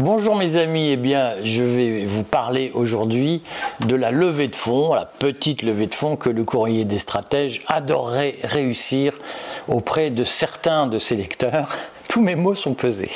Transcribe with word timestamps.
Bonjour 0.00 0.34
mes 0.34 0.56
amis, 0.56 0.88
eh 0.92 0.96
bien 0.96 1.34
je 1.44 1.62
vais 1.62 2.06
vous 2.06 2.24
parler 2.24 2.70
aujourd'hui 2.72 3.42
de 3.80 3.94
la 3.94 4.10
levée 4.10 4.48
de 4.48 4.56
fonds, 4.56 4.94
la 4.94 5.04
petite 5.04 5.60
levée 5.60 5.88
de 5.88 5.94
fonds 5.94 6.16
que 6.16 6.30
le 6.30 6.42
courrier 6.42 6.86
des 6.86 6.98
stratèges 6.98 7.60
adorerait 7.66 8.36
réussir 8.42 9.12
auprès 9.68 10.08
de 10.08 10.24
certains 10.24 10.86
de 10.86 10.98
ses 10.98 11.16
lecteurs. 11.16 11.76
Tous 12.10 12.20
mes 12.20 12.34
mots 12.34 12.56
sont 12.56 12.74
pesés. 12.74 13.12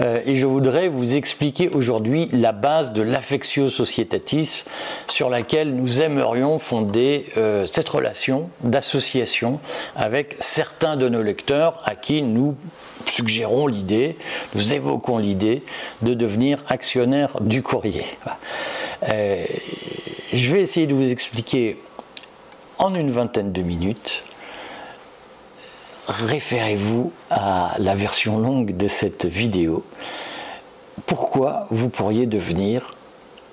Euh, 0.00 0.20
et 0.26 0.34
je 0.34 0.46
voudrais 0.46 0.88
vous 0.88 1.14
expliquer 1.14 1.68
aujourd'hui 1.68 2.28
la 2.32 2.50
base 2.50 2.92
de 2.92 3.00
l'affectio 3.00 3.68
societatis 3.68 4.64
sur 5.06 5.30
laquelle 5.30 5.72
nous 5.76 6.02
aimerions 6.02 6.58
fonder 6.58 7.26
euh, 7.36 7.66
cette 7.70 7.88
relation 7.88 8.50
d'association 8.64 9.60
avec 9.94 10.34
certains 10.40 10.96
de 10.96 11.08
nos 11.08 11.22
lecteurs 11.22 11.80
à 11.84 11.94
qui 11.94 12.22
nous 12.22 12.56
suggérons 13.06 13.68
l'idée, 13.68 14.16
nous 14.56 14.72
évoquons 14.72 15.18
l'idée 15.18 15.62
de 16.02 16.12
devenir 16.12 16.64
actionnaire 16.66 17.40
du 17.40 17.62
courrier. 17.62 18.06
Euh, 19.08 19.44
je 20.32 20.52
vais 20.52 20.62
essayer 20.62 20.88
de 20.88 20.94
vous 20.94 21.12
expliquer 21.12 21.76
en 22.78 22.92
une 22.96 23.12
vingtaine 23.12 23.52
de 23.52 23.62
minutes. 23.62 24.24
Référez-vous 26.08 27.12
à 27.30 27.74
la 27.78 27.94
version 27.94 28.38
longue 28.38 28.76
de 28.76 28.88
cette 28.88 29.26
vidéo. 29.26 29.84
Pourquoi 31.06 31.66
vous 31.70 31.88
pourriez 31.88 32.26
devenir 32.26 32.94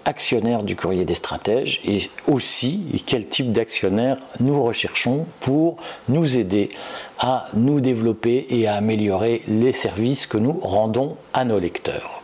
actionnaire 0.05 0.63
du 0.63 0.75
courrier 0.75 1.05
des 1.05 1.13
stratèges 1.13 1.81
et 1.85 2.09
aussi 2.27 3.03
quel 3.05 3.27
type 3.27 3.51
d'actionnaire 3.51 4.17
nous 4.39 4.61
recherchons 4.61 5.25
pour 5.39 5.77
nous 6.09 6.37
aider 6.37 6.69
à 7.19 7.47
nous 7.53 7.79
développer 7.79 8.45
et 8.49 8.67
à 8.67 8.75
améliorer 8.75 9.43
les 9.47 9.73
services 9.73 10.27
que 10.27 10.37
nous 10.37 10.59
rendons 10.61 11.17
à 11.33 11.45
nos 11.45 11.59
lecteurs? 11.59 12.22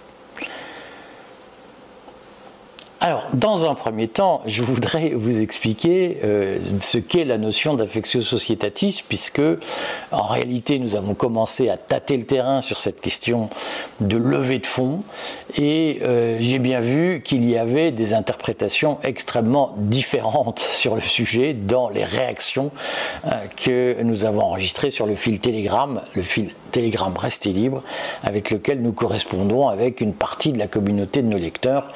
Alors, 3.02 3.28
dans 3.32 3.70
un 3.70 3.76
premier 3.76 4.10
temps, 4.10 4.42
je 4.46 4.62
voudrais 4.62 5.12
vous 5.12 5.40
expliquer 5.40 6.18
euh, 6.26 6.58
ce 6.82 6.98
qu'est 6.98 7.24
la 7.24 7.38
notion 7.38 7.76
d'affectio 7.76 8.22
societatis, 8.22 9.06
puisque 9.08 9.42
en 10.12 10.24
réalité, 10.24 10.80
nous 10.80 10.98
avons 10.98 11.14
commencé 11.14 11.70
à 11.70 11.78
tâter 11.78 12.18
le 12.18 12.26
terrain 12.26 12.60
sur 12.60 12.82
cette 12.82 13.00
question 13.00 13.50
de 14.02 14.18
levée 14.18 14.60
de 14.60 14.68
fonds, 14.68 15.00
et 15.58 16.00
euh, 16.02 16.40
j'ai 16.42 16.60
bien 16.60 16.82
vu 16.82 17.22
qu'il 17.24 17.50
y 17.50 17.58
avait 17.58 17.92
des 17.92 18.14
interprétations 18.14 19.00
extrêmement 19.04 19.76
différentes 19.78 20.60
sur 20.74 20.96
le 20.96 21.02
sujet 21.02 21.54
dans 21.54 21.88
les 21.88 22.04
réactions 22.04 22.70
euh, 23.28 23.30
que 23.56 23.96
nous 24.04 24.26
avons 24.26 24.42
enregistrées 24.42 24.90
sur 24.90 25.06
le 25.06 25.16
fil 25.16 25.40
Telegram, 25.40 26.02
le 26.16 26.22
fil 26.22 26.54
Telegram 26.72 27.16
Restez 27.16 27.52
Libre, 27.52 27.80
avec 28.24 28.52
lequel 28.52 28.82
nous 28.82 28.92
correspondons 28.92 29.70
avec 29.70 30.02
une 30.02 30.14
partie 30.14 30.52
de 30.52 30.60
la 30.60 30.68
communauté 30.68 31.22
de 31.22 31.28
nos 31.28 31.38
lecteurs 31.38 31.88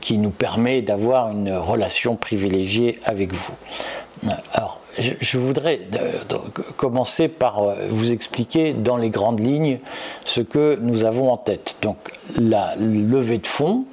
qui 0.00 0.18
nous 0.18 0.30
permet 0.30 0.82
d'avoir 0.82 1.30
une 1.30 1.52
relation 1.52 2.16
privilégiée 2.16 2.98
avec 3.04 3.32
vous. 3.32 3.54
Alors, 4.52 4.80
je 4.98 5.38
voudrais 5.38 5.80
commencer 6.76 7.28
par 7.28 7.62
euh, 7.62 7.74
vous 7.90 8.12
expliquer 8.12 8.72
dans 8.72 8.96
les 8.96 9.10
grandes 9.10 9.40
lignes 9.40 9.78
ce 10.24 10.40
que 10.40 10.78
nous 10.80 11.04
avons 11.04 11.32
en 11.32 11.36
tête. 11.36 11.76
Donc 11.82 11.96
la 12.36 12.74
levée 12.76 13.38
de 13.38 13.46
fonds 13.46 13.84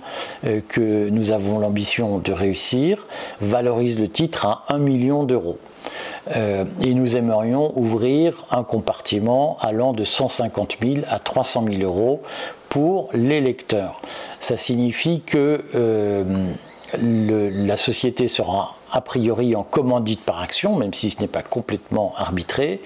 euh, 0.46 0.62
que 0.68 1.10
nous 1.10 1.32
avons 1.32 1.60
l'ambition 1.60 2.20
de 2.20 2.32
réussir 2.32 3.08
valorise 3.40 4.00
le 4.00 4.08
titre 4.08 4.46
à 4.46 4.64
1 4.70 4.78
million 4.78 5.24
d'euros. 5.24 5.58
Euh, 6.36 6.66
et 6.82 6.94
nous 6.94 7.16
aimerions 7.18 7.74
ouvrir 7.76 8.46
un 8.52 8.64
compartiment 8.64 9.58
allant 9.60 9.94
de 9.94 10.04
150 10.04 10.78
000 10.82 10.96
à 11.10 11.18
300 11.18 11.66
000 11.68 11.82
euros 11.82 12.22
pour 12.72 13.10
les 13.14 13.42
lecteurs. 13.42 14.02
Ça 14.40 14.56
signifie 14.56 15.20
que 15.20 15.62
euh, 15.76 16.24
la 17.02 17.76
société 17.76 18.30
sera 18.30 18.76
a 18.94 19.02
priori 19.02 19.56
en 19.56 19.64
commandite 19.64 20.22
par 20.22 20.40
action, 20.40 20.78
même 20.78 20.94
si 20.94 21.12
ce 21.12 21.20
n'est 21.20 21.28
pas 21.28 21.42
complètement 21.42 22.14
arbitré, 22.16 22.82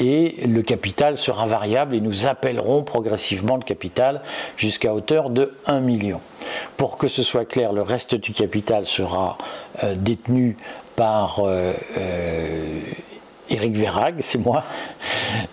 et 0.00 0.36
le 0.46 0.62
capital 0.62 1.18
sera 1.18 1.46
variable 1.46 1.96
et 1.96 2.00
nous 2.00 2.28
appellerons 2.28 2.84
progressivement 2.84 3.56
le 3.56 3.64
capital 3.64 4.22
jusqu'à 4.56 4.94
hauteur 4.94 5.30
de 5.30 5.52
1 5.66 5.80
million. 5.80 6.20
Pour 6.76 6.96
que 6.96 7.08
ce 7.08 7.24
soit 7.24 7.44
clair, 7.44 7.72
le 7.72 7.82
reste 7.82 8.14
du 8.14 8.32
capital 8.32 8.86
sera 8.86 9.36
euh, 9.82 9.96
détenu 9.96 10.56
par 10.94 11.40
euh, 11.40 11.72
Eric 13.50 13.76
Verrag, 13.76 14.16
c'est 14.20 14.38
moi. 14.38 14.64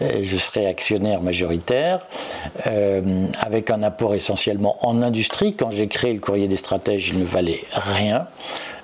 Euh, 0.01 0.19
je 0.21 0.37
serai 0.37 0.67
actionnaire 0.67 1.21
majoritaire, 1.21 2.05
euh, 2.67 3.25
avec 3.39 3.69
un 3.69 3.83
apport 3.83 4.15
essentiellement 4.15 4.77
en 4.85 5.01
industrie. 5.01 5.55
Quand 5.55 5.71
j'ai 5.71 5.87
créé 5.87 6.13
le 6.13 6.19
courrier 6.19 6.47
des 6.47 6.57
stratèges, 6.57 7.09
il 7.09 7.19
ne 7.19 7.25
valait 7.25 7.63
rien. 7.73 8.27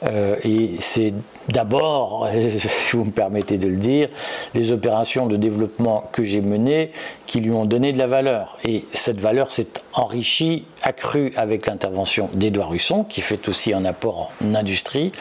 Euh, 0.03 0.35
et 0.43 0.75
c'est 0.79 1.13
d'abord, 1.49 2.27
si 2.67 2.95
vous 2.95 3.05
me 3.05 3.11
permettez 3.11 3.57
de 3.57 3.67
le 3.67 3.77
dire, 3.77 4.09
les 4.53 4.71
opérations 4.71 5.27
de 5.27 5.37
développement 5.37 6.09
que 6.11 6.23
j'ai 6.23 6.41
menées 6.41 6.91
qui 7.25 7.41
lui 7.41 7.51
ont 7.51 7.65
donné 7.65 7.91
de 7.91 7.97
la 7.97 8.07
valeur. 8.07 8.57
Et 8.63 8.85
cette 8.93 9.19
valeur 9.19 9.51
s'est 9.51 9.67
enrichie, 9.93 10.63
accrue 10.81 11.33
avec 11.35 11.67
l'intervention 11.67 12.29
d'Edouard 12.33 12.73
Husson, 12.73 13.03
qui 13.03 13.21
fait 13.21 13.47
aussi 13.49 13.73
un 13.73 13.85
apport 13.85 14.31
en 14.43 14.55
industrie, 14.55 15.11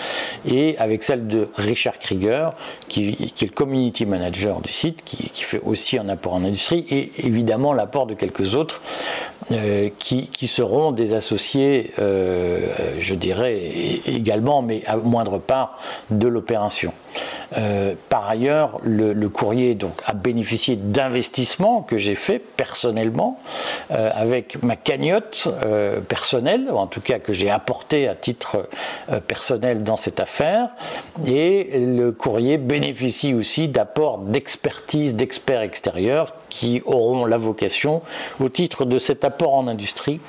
et 0.49 0.79
avec 0.79 1.03
celle 1.03 1.27
de 1.27 1.49
Richard 1.57 1.99
Krieger, 1.99 2.53
qui, 2.89 3.09
est 3.09 3.43
le 3.43 3.49
community 3.49 4.07
manager 4.07 4.61
du 4.61 4.71
site, 4.71 5.03
qui, 5.05 5.31
qui, 5.31 5.43
fait 5.43 5.61
aussi 5.65 5.99
un 5.99 6.09
apport 6.09 6.35
en 6.35 6.45
industrie, 6.45 6.87
et 6.91 7.13
évidemment 7.19 7.73
l'apport 7.73 8.07
de 8.07 8.15
quelques 8.15 8.55
autres 8.55 8.81
euh, 9.53 9.91
qui, 10.01 10.47
seront 10.49 10.91
des 10.91 11.15
associés, 11.15 11.93
euh, 12.01 12.67
je 12.99 13.15
dirais 13.15 13.71
également, 14.07 14.61
mais 14.61 14.83
à 14.87 14.97
moindre 14.97 15.39
part, 15.39 15.79
de 16.11 16.27
l'opération. 16.27 16.93
Euh, 17.57 17.95
par 18.09 18.29
ailleurs, 18.29 18.81
le, 18.83 19.29
courrier 19.29 19.77
donc, 19.77 20.01
a 20.05 20.15
bénéficié 20.15 20.75
d'investissements 20.75 21.83
que 21.83 21.97
j'ai 21.97 22.17
fait 22.17 22.41
personnellement 22.41 23.39
avec 23.91 24.62
ma 24.62 24.75
cagnotte 24.77 25.49
personnelle, 26.09 26.69
ou 26.71 26.77
en 26.77 26.87
tout 26.87 27.01
cas 27.01 27.19
que 27.19 27.33
j'ai 27.33 27.51
apporté 27.51 28.09
à 28.09 28.15
titre 28.15 28.69
personnel 29.28 29.83
dans 29.83 29.97
cette 29.97 30.21
affaire. 30.21 30.71
Et 31.27 31.78
le 31.78 32.11
courrier 32.11 32.59
bénéficie 32.59 33.34
aussi 33.34 33.69
d'apports 33.69 34.19
d'expertise 34.19 35.15
d'experts 35.15 35.63
extérieurs 35.63 36.33
qui 36.49 36.83
auront 36.87 37.27
la 37.27 37.37
vocation, 37.37 38.03
au 38.41 38.49
titre 38.49 38.87
de 38.87 38.99
cet 38.99 39.25
en 39.45 39.67
industrie, 39.67 40.21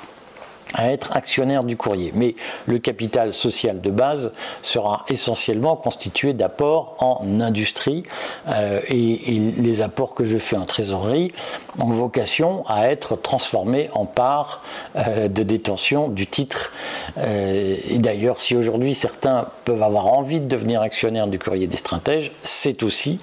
à 0.73 0.91
être 0.91 1.15
actionnaire 1.15 1.63
du 1.63 1.77
courrier. 1.77 2.11
Mais 2.15 2.35
le 2.65 2.79
capital 2.79 3.33
social 3.33 3.81
de 3.81 3.89
base 3.89 4.31
sera 4.61 5.05
essentiellement 5.09 5.75
constitué 5.75 6.33
d'apports 6.33 6.95
en 6.99 7.39
industrie 7.39 8.03
euh, 8.47 8.79
et, 8.89 9.17
les 9.57 9.81
apports 9.81 10.13
que 10.13 10.25
je 10.25 10.37
fais 10.37 10.57
en 10.57 10.65
trésorerie 10.65 11.31
ont 11.79 11.91
vocation 11.91 12.65
à 12.67 12.89
être 12.89 13.15
transformés 13.15 13.89
en 13.93 14.05
parts 14.05 14.63
euh, 14.95 15.27
de 15.27 15.43
détention 15.43 16.09
du 16.09 16.27
titre. 16.27 16.73
Euh, 17.17 17.75
et 17.89 17.99
d'ailleurs, 17.99 18.41
si 18.41 18.55
aujourd'hui 18.55 18.93
certains 18.93 19.47
peuvent 19.65 19.83
avoir 19.83 20.07
envie 20.07 20.39
de 20.39 20.47
devenir 20.47 20.81
actionnaire 20.81 21.27
du 21.27 21.39
courrier 21.39 21.67
des 21.67 21.77
stratèges, 21.77 22.31
c'est 22.43 22.83
aussi 22.83 23.19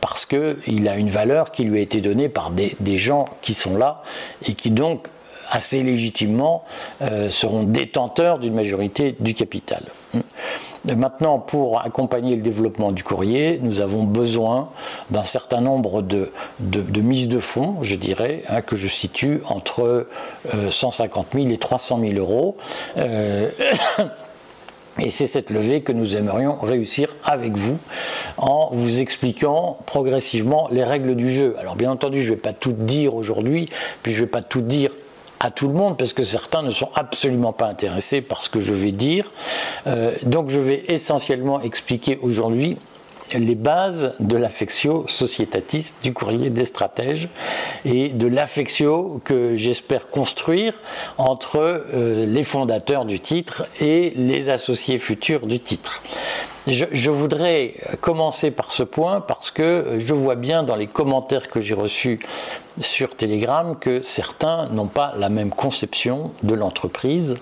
parce 0.00 0.24
qu'il 0.24 0.88
a 0.88 0.96
une 0.96 1.10
valeur 1.10 1.50
qui 1.50 1.64
lui 1.64 1.78
a 1.78 1.82
été 1.82 2.00
donnée 2.00 2.28
par 2.28 2.50
des, 2.50 2.98
gens 2.98 3.28
qui 3.42 3.54
sont 3.54 3.76
là 3.76 4.02
et 4.46 4.54
qui 4.54 4.70
donc 4.70 5.08
assez 5.50 5.82
légitimement 5.82 6.64
euh, 7.02 7.28
seront 7.30 7.64
détenteurs 7.64 8.38
d'une 8.38 8.54
majorité 8.54 9.16
du 9.20 9.34
capital. 9.34 9.82
Maintenant, 10.84 11.38
pour 11.38 11.82
accompagner 11.82 12.36
le 12.36 12.42
développement 12.42 12.90
du 12.90 13.04
courrier, 13.04 13.58
nous 13.62 13.80
avons 13.80 14.04
besoin 14.04 14.70
d'un 15.10 15.24
certain 15.24 15.60
nombre 15.60 16.00
de, 16.00 16.30
mises 17.00 17.28
de 17.28 17.38
fonds, 17.38 17.76
je 17.82 17.96
dirais, 17.96 18.44
hein, 18.48 18.62
que 18.62 18.76
je 18.76 18.88
situe 18.88 19.40
entre 19.46 20.06
150 20.70 21.26
euh, 21.34 21.38
000 21.42 21.52
et 21.52 21.58
300 21.58 22.00
000 22.00 22.12
euros. 22.14 22.56
Euh, 22.96 23.50
et 24.98 25.10
c'est 25.10 25.26
cette 25.26 25.50
levée 25.50 25.82
que 25.82 25.92
nous 25.92 26.16
aimerions 26.16 26.56
réussir 26.58 27.14
avec 27.24 27.58
vous 27.58 27.78
en 28.38 28.70
vous 28.72 29.00
expliquant 29.00 29.78
progressivement 29.84 30.68
les 30.70 30.84
règles 30.84 31.14
du 31.14 31.30
jeu. 31.30 31.56
Alors 31.58 31.76
bien 31.76 31.90
entendu, 31.90 32.22
je 32.22 32.30
ne 32.30 32.34
vais 32.36 32.40
pas 32.40 32.54
tout 32.54 32.72
dire 32.72 33.14
aujourd'hui, 33.14 33.68
puis 34.02 34.12
je 34.12 34.20
ne 34.20 34.24
vais 34.24 34.30
pas 34.30 34.42
tout 34.42 34.62
dire 34.62 34.92
à 35.40 35.50
tout 35.50 35.66
le 35.66 35.74
monde 35.74 35.96
parce 35.96 36.12
que 36.12 36.22
certains 36.22 36.62
ne 36.62 36.70
sont 36.70 36.90
absolument 36.94 37.52
pas 37.52 37.66
intéressés 37.66 38.20
par 38.20 38.42
ce 38.42 38.50
que 38.50 38.60
je 38.60 38.72
vais 38.72 38.92
dire. 38.92 39.32
Euh, 39.86 40.12
donc 40.22 40.50
je 40.50 40.60
vais 40.60 40.84
essentiellement 40.88 41.60
expliquer 41.62 42.18
aujourd'hui 42.22 42.76
les 43.38 43.54
bases 43.54 44.14
de 44.20 44.36
l'affectio 44.36 45.04
societatis 45.06 45.94
du 46.02 46.12
courrier 46.12 46.50
des 46.50 46.64
stratèges 46.64 47.28
et 47.84 48.08
de 48.08 48.26
l'affectio 48.26 49.20
que 49.24 49.56
j'espère 49.56 50.08
construire 50.08 50.74
entre 51.16 51.58
euh, 51.94 52.26
les 52.26 52.44
fondateurs 52.44 53.04
du 53.04 53.20
titre 53.20 53.66
et 53.80 54.12
les 54.16 54.48
associés 54.48 54.98
futurs 54.98 55.46
du 55.46 55.60
titre. 55.60 56.02
Je, 56.66 57.10
voudrais 57.10 57.74
commencer 58.00 58.50
par 58.50 58.70
ce 58.70 58.82
point 58.82 59.20
parce 59.20 59.50
que 59.50 59.96
je 59.98 60.12
vois 60.12 60.34
bien 60.34 60.62
dans 60.62 60.76
les 60.76 60.86
commentaires 60.86 61.48
que 61.48 61.60
j'ai 61.60 61.74
reçus 61.74 62.20
sur 62.80 63.16
Telegram 63.16 63.76
que 63.78 64.02
certains 64.02 64.68
n'ont 64.68 64.86
pas 64.86 65.14
la 65.16 65.28
même 65.28 65.50
conception 65.50 66.32
de 66.42 66.54
l'entreprise 66.54 67.36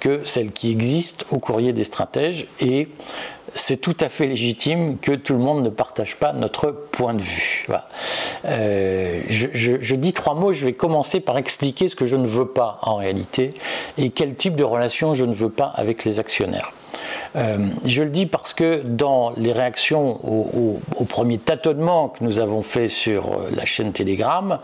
que 0.00 0.22
celle 0.24 0.50
qui 0.50 0.70
existe 0.70 1.26
au 1.30 1.38
courrier 1.38 1.72
des 1.72 1.84
stratèges 1.84 2.46
et 2.60 2.88
c'est 3.54 3.78
tout 3.78 3.96
à 4.00 4.08
fait 4.08 4.26
légitime 4.26 4.98
que 4.98 5.12
tout 5.12 5.32
le 5.32 5.40
monde 5.40 5.62
ne 5.62 5.68
partage 5.68 6.16
pas 6.16 6.32
notre 6.32 6.70
point 6.70 7.14
de 7.14 7.22
vue. 7.22 7.66
Euh, 8.44 9.22
je, 9.28 9.94
dis 9.94 10.12
trois 10.12 10.34
mots, 10.34 10.52
je 10.52 10.64
vais 10.64 10.72
commencer 10.72 11.20
par 11.20 11.36
expliquer 11.36 11.88
ce 11.88 11.96
que 11.96 12.06
je 12.06 12.16
ne 12.16 12.26
veux 12.26 12.46
pas 12.46 12.78
en 12.82 12.96
réalité 12.96 13.50
et 13.98 14.10
quel 14.10 14.34
type 14.34 14.56
de 14.56 14.64
relation 14.64 15.14
je 15.14 15.24
ne 15.24 15.34
veux 15.34 15.50
pas 15.50 15.66
avec 15.66 16.04
les 16.04 16.18
actionnaires. 16.20 16.72
Euh, 17.36 17.58
je 17.84 18.02
le 18.02 18.10
dis 18.10 18.26
parce 18.26 18.54
que 18.54 18.82
dans 18.84 19.32
les 19.36 19.52
réactions 19.52 20.18
au, 20.24 20.80
premier 21.08 21.38
tâtonnement 21.38 22.08
que 22.08 22.22
nous 22.22 22.38
avons 22.38 22.62
fait 22.62 22.88
sur 22.88 23.32
euh, 23.32 23.50
la 23.54 23.64
chaîne 23.64 23.92
Telegram, 23.92 24.58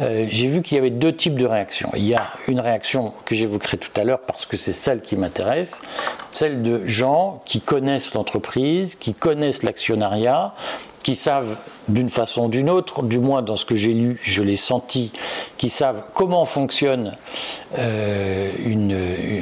euh, 0.00 0.26
j'ai 0.28 0.46
vu 0.46 0.62
qu'il 0.62 0.76
y 0.76 0.78
avait 0.78 0.90
deux 0.90 1.14
types 1.14 1.36
de 1.36 1.46
réactions. 1.46 1.90
Il 1.94 2.06
y 2.06 2.14
a 2.14 2.26
une 2.48 2.60
réaction 2.60 3.12
que 3.24 3.34
j'évoquerai 3.34 3.78
tout 3.78 3.90
à 3.98 4.04
l'heure 4.04 4.20
parce 4.20 4.46
que 4.46 4.56
c'est 4.56 4.72
celle 4.72 5.00
qui 5.00 5.16
m'intéresse, 5.16 5.82
celle 6.32 6.62
de 6.62 6.86
gens 6.86 7.42
qui 7.44 7.60
connaissent 7.60 8.14
l'entreprise, 8.14 8.94
qui 8.94 9.14
connaissent 9.14 9.62
l'actionnariat, 9.62 10.54
qui 11.02 11.14
savent 11.14 11.56
d'une 11.88 12.08
façon 12.08 12.46
ou 12.46 12.48
d'une 12.48 12.70
autre, 12.70 13.02
du 13.02 13.18
moins 13.18 13.42
dans 13.42 13.56
ce 13.56 13.64
que 13.64 13.76
j'ai 13.76 13.92
lu, 13.92 14.20
je 14.22 14.42
l'ai 14.42 14.56
senti, 14.56 15.12
qui 15.56 15.68
savent 15.68 16.02
comment 16.14 16.44
fonctionne 16.44 17.16
euh, 17.78 18.50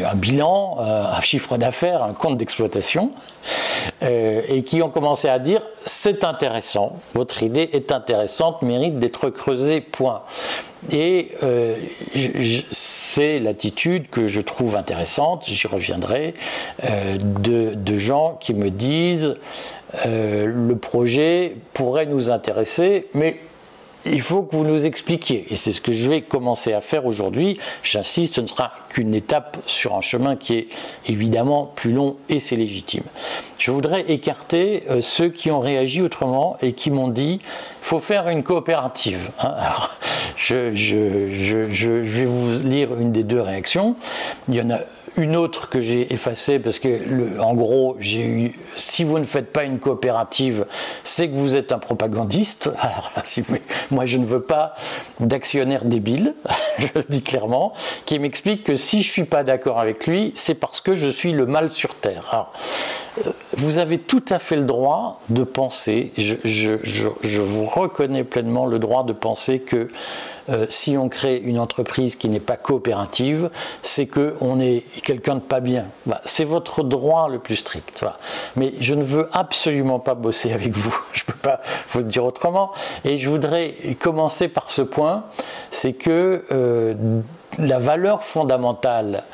un 0.05 0.15
bilan, 0.15 0.77
euh, 0.81 1.05
un 1.17 1.21
chiffre 1.21 1.57
d'affaires, 1.57 2.03
un 2.03 2.13
compte 2.13 2.37
d'exploitation, 2.37 3.13
euh, 4.03 4.43
et 4.49 4.63
qui 4.63 4.83
ont 4.83 4.91
commencé 4.91 5.29
à 5.29 5.39
dire 5.39 5.63
c'est 5.87 6.25
intéressant, 6.25 6.97
votre 7.15 7.43
idée 7.43 7.71
est 7.73 7.93
intéressante, 7.93 8.63
mérite 8.63 8.99
d'être 8.99 9.31
creusée, 9.31 9.81
point. 9.81 10.23
C'est 13.15 13.39
l'attitude 13.39 14.09
que 14.11 14.27
je 14.27 14.41
trouve 14.41 14.75
intéressante, 14.75 15.45
j'y 15.47 15.67
reviendrai, 15.69 16.35
de, 16.83 17.75
de, 17.75 17.97
gens 17.97 18.37
qui 18.41 18.55
me 18.55 18.71
disent 18.71 19.37
euh, 20.07 20.47
le 20.47 20.77
projet 20.77 21.57
pourrait 21.73 22.07
nous 22.07 22.31
intéresser, 22.31 23.07
mais 23.15 23.37
il 24.07 24.21
faut 24.21 24.43
que 24.43 24.55
vous 24.57 24.65
nous 24.65 24.85
expliquiez. 24.85 25.47
Et 25.51 25.57
c'est 25.57 25.73
ce 25.73 25.81
que 25.81 25.93
je 25.93 26.09
vais 26.09 26.21
commencer 26.21 26.73
à 26.73 26.81
faire 26.81 27.07
aujourd'hui. 27.07 27.59
J'insiste, 27.83 28.35
ce 28.35 28.41
ne 28.41 28.47
sera 28.47 28.73
qu'une 28.89 29.15
étape 29.15 29.59
sur 29.67 29.95
un 29.95 30.01
chemin 30.01 30.37
qui 30.37 30.55
est 30.55 30.67
évidemment 31.07 31.73
plus 31.75 31.93
long 31.93 32.17
et 32.29 32.39
c'est 32.39 32.57
légitime. 32.57 33.05
Je 33.59 33.71
voudrais 33.71 34.05
écarter 34.11 34.85
euh, 34.91 35.01
ceux 35.01 35.29
qui 35.29 35.51
ont 35.51 35.61
réagi 35.61 36.03
autrement 36.03 36.57
et 36.61 36.73
qui 36.73 36.91
m'ont 36.91 37.09
dit 37.09 37.39
faut 37.81 38.01
faire 38.01 38.29
une 38.29 38.43
coopérative. 38.43 39.31
Hein. 39.41 39.55
Alors, 39.57 39.91
je, 40.37 40.75
je, 40.75 41.89
vais 41.89 42.25
vous 42.25 42.63
lire 42.63 42.99
une 42.99 43.13
des 43.13 43.25
deux 43.25 43.41
réactions. 43.41 43.97
Il 44.49 44.55
y 44.55 44.61
en 44.61 44.71
a 44.71 44.81
une 45.17 45.37
autre 45.37 45.69
que 45.69 45.81
j'ai 45.81 46.13
effacée 46.13 46.59
parce 46.59 46.79
que, 46.79 47.41
en 47.41 47.55
gros, 47.55 47.97
j'ai 48.01 48.27
eu 48.27 48.59
si 48.77 49.05
vous 49.05 49.19
ne 49.19 49.25
faites 49.25 49.53
pas 49.53 49.65
une 49.65 49.79
coopérative, 49.79 50.67
c'est 51.05 51.29
que 51.29 51.35
vous 51.35 51.57
êtes 51.57 51.73
un 51.73 51.79
propagandiste. 51.79 52.71
Alors 52.81 53.11
si 53.25 53.41
vous, 53.41 53.57
moi, 53.91 54.07
je 54.07 54.19
ne 54.19 54.25
veux 54.25 54.43
pas 54.43 54.75
d'actionnaire 55.21 55.85
débile, 55.85 56.35
je 56.79 56.89
le 56.95 57.05
dis 57.09 57.23
clairement, 57.23 57.73
qui 58.07 58.19
m'explique 58.19 58.65
que 58.65 58.75
si 58.75 59.03
je 59.03 59.11
suis 59.11 59.25
pas 59.25 59.45
d'accord 59.45 59.81
avec 59.81 60.07
lui, 60.07 60.33
c'est 60.35 60.55
parce 60.55 60.81
que 60.81 60.95
je 60.95 61.09
suis 61.09 61.33
le 61.33 61.47
mal 61.47 61.71
sur 61.71 61.95
terre. 61.95 62.51
Vous 63.57 63.79
avez 63.79 63.99
tout 63.99 64.25
à 64.29 64.39
fait 64.39 64.57
le 64.57 64.65
droit 64.65 65.21
de 65.29 65.45
penser, 65.45 66.13
je, 66.17 67.41
vous 67.41 67.65
reconnais 67.65 68.25
pleinement 68.25 68.67
le 68.67 68.79
droit 68.79 69.05
de 69.05 69.13
penser 69.13 69.61
que 69.61 69.89
euh, 70.51 70.67
si 70.69 70.99
on 70.99 71.09
crée 71.09 71.39
une 71.39 71.59
entreprise 71.59 72.17
qui 72.17 72.29
n'est 72.29 72.41
pas 72.41 72.57
coopérative, 72.57 73.49
c'est 73.83 74.07
qu'on 74.07 74.61
est 74.61 74.85
quelqu'un 75.03 75.37
de 75.37 75.41
pas 75.41 75.61
bien. 75.61 75.87
c'est 76.25 76.45
votre 76.45 76.83
droit 76.83 77.29
le 77.29 77.39
plus 77.39 77.57
strict. 77.57 78.05
Mais 78.57 78.75
je 78.79 78.95
ne 78.95 79.03
veux 79.03 79.29
absolument 79.33 80.01
pas 80.01 80.15
bosser 80.15 80.53
avec 80.53 80.77
vous. 80.77 80.95
Je 81.13 81.23
ne 81.23 81.33
peux 81.33 81.39
pas 81.39 81.61
vous 81.91 82.01
le 82.01 82.05
dire 82.05 82.25
autrement. 82.25 82.73
Et 83.05 83.17
je 83.17 83.31
voudrais 83.31 83.75
commencer 83.99 84.49
par 84.49 84.71
ce 84.71 84.83
point, 84.83 85.25
c'est 85.71 85.95
que 85.95 86.45
euh, 86.53 86.95
la 87.59 87.79
valeur 87.79 88.23
fondamentale 88.23 89.25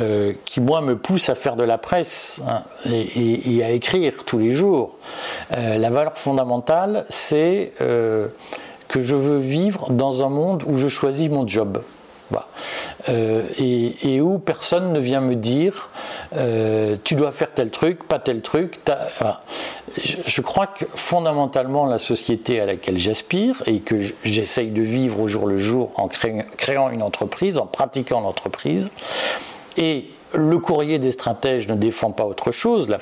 euh, 0.00 0.32
qui 0.44 0.60
moi 0.60 0.80
me 0.80 0.96
pousse 0.96 1.28
à 1.28 1.34
faire 1.34 1.56
de 1.56 1.64
la 1.64 1.78
presse 1.78 2.40
hein, 2.48 2.62
et, 2.86 3.62
à 3.62 3.70
écrire 3.70 4.24
tous 4.24 4.38
les 4.38 4.50
jours. 4.50 4.96
la 5.50 5.90
valeur 5.90 6.16
fondamentale, 6.16 7.04
c'est 7.08 7.72
que 7.78 9.00
je 9.00 9.14
veux 9.14 9.38
vivre 9.38 9.90
dans 9.90 10.24
un 10.24 10.28
monde 10.28 10.64
où 10.66 10.78
je 10.78 10.88
choisis 10.88 11.28
mon 11.28 11.46
job. 11.46 11.82
Euh, 13.10 13.42
et, 13.58 14.20
où 14.22 14.38
personne 14.38 14.92
ne 14.92 14.98
vient 14.98 15.20
me 15.20 15.34
dire 15.34 15.90
euh, 16.36 16.96
tu 17.04 17.16
dois 17.16 17.32
faire 17.32 17.52
tel 17.52 17.70
truc, 17.70 18.04
pas 18.08 18.18
tel 18.18 18.40
truc. 18.40 18.80
Je, 19.98 20.40
crois 20.40 20.66
que 20.66 20.86
fondamentalement 20.94 21.86
la 21.86 21.98
société 21.98 22.60
à 22.60 22.66
laquelle 22.66 22.98
j'aspire 22.98 23.62
et 23.66 23.80
que 23.80 23.96
j'essaye 24.24 24.70
de 24.70 24.80
vivre 24.80 25.20
au 25.20 25.28
jour 25.28 25.46
le 25.46 25.58
jour 25.58 25.92
en 25.96 26.08
créant 26.08 26.88
une 26.90 27.02
entreprise, 27.02 27.58
en 27.58 27.66
pratiquant 27.66 28.20
l'entreprise, 28.20 28.88
et 29.76 30.06
le 30.34 30.58
courrier 30.58 30.98
des 30.98 31.12
stratèges 31.12 31.68
ne 31.68 31.74
défend 31.74 32.10
pas 32.10 32.24
autre 32.24 32.52
chose. 32.52 32.92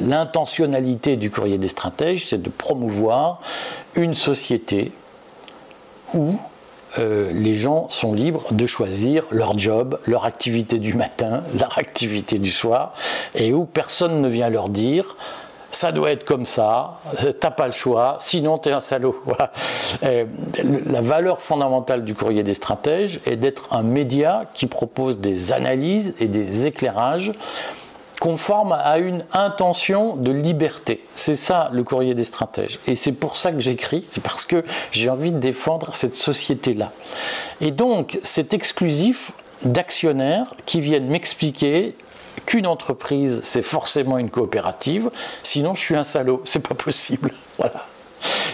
L'intentionnalité 0.00 1.16
du 1.16 1.30
courrier 1.30 1.58
des 1.58 1.68
stratèges, 1.68 2.26
c'est 2.26 2.42
de 2.42 2.50
promouvoir 2.50 3.40
une 3.94 4.14
société 4.14 4.92
où 6.14 6.36
euh, 6.98 7.30
les 7.32 7.54
gens 7.54 7.88
sont 7.88 8.12
libres 8.12 8.52
de 8.52 8.66
choisir 8.66 9.24
leur 9.30 9.56
job, 9.56 9.98
leur 10.06 10.24
activité 10.26 10.78
du 10.78 10.94
matin, 10.94 11.42
leur 11.58 11.78
activité 11.78 12.38
du 12.38 12.50
soir, 12.50 12.92
et 13.34 13.52
où 13.52 13.64
personne 13.64 14.20
ne 14.20 14.28
vient 14.28 14.50
leur 14.50 14.68
dire 14.68 15.16
ça 15.72 15.90
doit 15.90 16.12
être 16.12 16.24
comme 16.24 16.44
ça, 16.44 16.98
euh, 17.24 17.32
t'as 17.32 17.50
pas 17.50 17.66
le 17.66 17.72
choix, 17.72 18.16
sinon 18.20 18.58
tu 18.58 18.68
es 18.68 18.72
un 18.72 18.80
salaud. 18.80 19.20
La 20.02 21.00
valeur 21.00 21.40
fondamentale 21.40 22.04
du 22.04 22.14
courrier 22.14 22.42
des 22.42 22.54
stratèges 22.54 23.20
est 23.26 23.36
d'être 23.36 23.72
un 23.74 23.82
média 23.82 24.44
qui 24.54 24.66
propose 24.66 25.18
des 25.18 25.52
analyses 25.52 26.14
et 26.20 26.28
des 26.28 26.66
éclairages 26.66 27.32
conformes 28.20 28.72
à 28.72 28.98
une 28.98 29.24
intention 29.32 30.14
de 30.14 30.30
liberté. 30.30 31.04
C'est 31.16 31.34
ça 31.34 31.70
le 31.72 31.82
courrier 31.82 32.14
des 32.14 32.22
stratèges. 32.22 32.78
Et 32.86 32.94
c'est 32.94 33.10
pour 33.10 33.36
ça 33.36 33.50
que 33.50 33.58
j'écris, 33.58 34.04
c'est 34.06 34.22
parce 34.22 34.44
que 34.44 34.64
j'ai 34.92 35.10
envie 35.10 35.32
de 35.32 35.38
défendre 35.38 35.92
cette 35.92 36.14
société-là. 36.14 36.92
Et 37.60 37.72
donc, 37.72 38.20
c'est 38.22 38.54
exclusif 38.54 39.32
d'actionnaires 39.64 40.54
qui 40.66 40.80
viennent 40.80 41.08
m'expliquer 41.08 41.96
qu'une 42.46 42.66
entreprise, 42.66 43.40
c'est 43.42 43.62
forcément 43.62 44.18
une 44.18 44.30
coopérative, 44.30 45.10
sinon 45.42 45.74
je 45.74 45.80
suis 45.80 45.96
un 45.96 46.04
salaud, 46.04 46.40
c'est 46.44 46.66
pas 46.66 46.74
possible. 46.74 47.30
Voilà. 47.58 47.86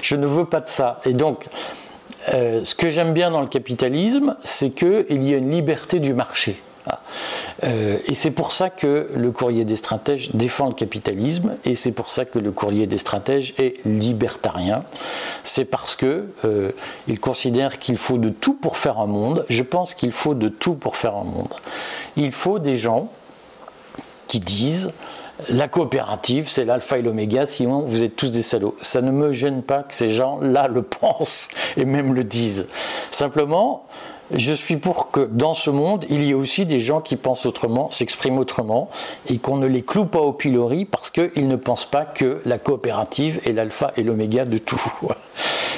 Je 0.03 0.17
ne 0.17 0.27
veux 0.27 0.47
pas 0.47 0.61
de 0.61 0.67
ça. 0.67 1.01
Et 1.05 1.13
donc, 1.13 1.47
euh, 2.33 2.65
ce 2.65 2.75
que 2.75 2.91
j'aime 2.91 3.13
bien 3.13 3.31
dans 3.31 3.41
le 3.41 3.47
capitalisme, 3.47 4.37
c'est 4.45 4.71
qu'il 4.71 5.23
y 5.23 5.35
a 5.35 5.37
une 5.37 5.51
liberté 5.51 6.01
du 6.01 6.15
marché. 6.15 6.61
Euh, 7.65 7.99
et 8.07 8.15
c'est 8.15 8.31
pour 8.31 8.53
ça 8.53 8.71
que 8.71 9.11
le 9.15 9.31
courrier 9.33 9.65
des 9.65 9.77
stratèges 9.77 10.31
défend 10.33 10.69
le 10.69 10.75
capitalisme 10.75 11.57
et 11.65 11.75
c'est 11.75 11.93
pour 11.93 12.09
ça 12.09 12.25
que 12.25 12.39
le 12.39 12.53
courrier 12.53 12.87
des 12.87 12.99
stratèges 12.99 13.55
est 13.59 13.85
libertarien. 13.85 14.85
C'est 15.45 15.65
parce 15.65 15.97
que 15.97 16.29
euh, 16.45 16.71
il 17.09 17.19
considère 17.19 17.79
qu'il 17.79 17.97
faut 17.97 18.19
de 18.19 18.29
tout 18.29 18.55
pour 18.55 18.77
faire 18.77 18.99
un 18.99 19.07
monde. 19.07 19.45
Je 19.49 19.63
pense 19.63 19.95
qu'il 19.95 20.13
faut 20.13 20.35
de 20.35 20.49
tout 20.49 20.75
pour 20.75 20.97
faire 20.97 21.17
un 21.17 21.25
monde. 21.25 21.53
Il 22.17 22.33
faut 22.33 22.59
des 22.59 22.77
gens 22.77 23.11
qui 24.29 24.41
disent 24.41 24.93
la 25.49 25.69
coopérative, 25.69 26.49
c'est 26.49 26.65
l'alpha 26.65 26.99
et 26.99 27.03
l'oméga, 27.03 27.47
sinon 27.47 27.85
vous 27.85 28.03
êtes 28.03 28.17
tous 28.17 28.31
des 28.31 28.43
salauds. 28.43 28.77
Ça 28.83 29.01
ne 29.01 29.11
me 29.11 29.33
gêne 29.33 29.63
pas 29.63 29.85
que 29.85 29.95
ces 29.95 30.11
gens-là 30.11 30.69
le 30.69 30.83
pensent 30.83 31.49
et 31.77 31.85
même 31.85 32.15
le 32.15 32.25
disent. 32.25 32.69
Simplement, 33.11 33.85
je 34.35 34.53
suis 34.53 34.77
pour 34.77 35.11
que 35.11 35.21
dans 35.21 35.55
ce 35.55 35.71
monde, 35.71 36.05
il 36.11 36.23
y 36.23 36.31
ait 36.31 36.35
aussi 36.35 36.67
des 36.67 36.81
gens 36.81 37.01
qui 37.01 37.17
pensent 37.17 37.47
autrement, 37.47 37.91
s'expriment 37.91 38.39
autrement, 38.39 38.91
et 39.29 39.39
qu'on 39.39 39.57
ne 39.57 39.67
les 39.67 39.83
cloue 39.83 40.07
pas 40.07 40.21
au 40.21 40.33
pilori 40.33 40.85
parce 40.85 41.11
qu'ils 41.11 41.49
ne 41.49 41.57
pensent 41.57 41.87
pas 41.87 42.05
que 42.05 42.41
la 42.45 42.59
coopérative 42.59 43.41
est 43.47 43.53
l'alpha 43.53 43.93
et 43.97 44.03
l'oméga 44.03 44.45
de 44.45 44.59
tout. 44.59 44.83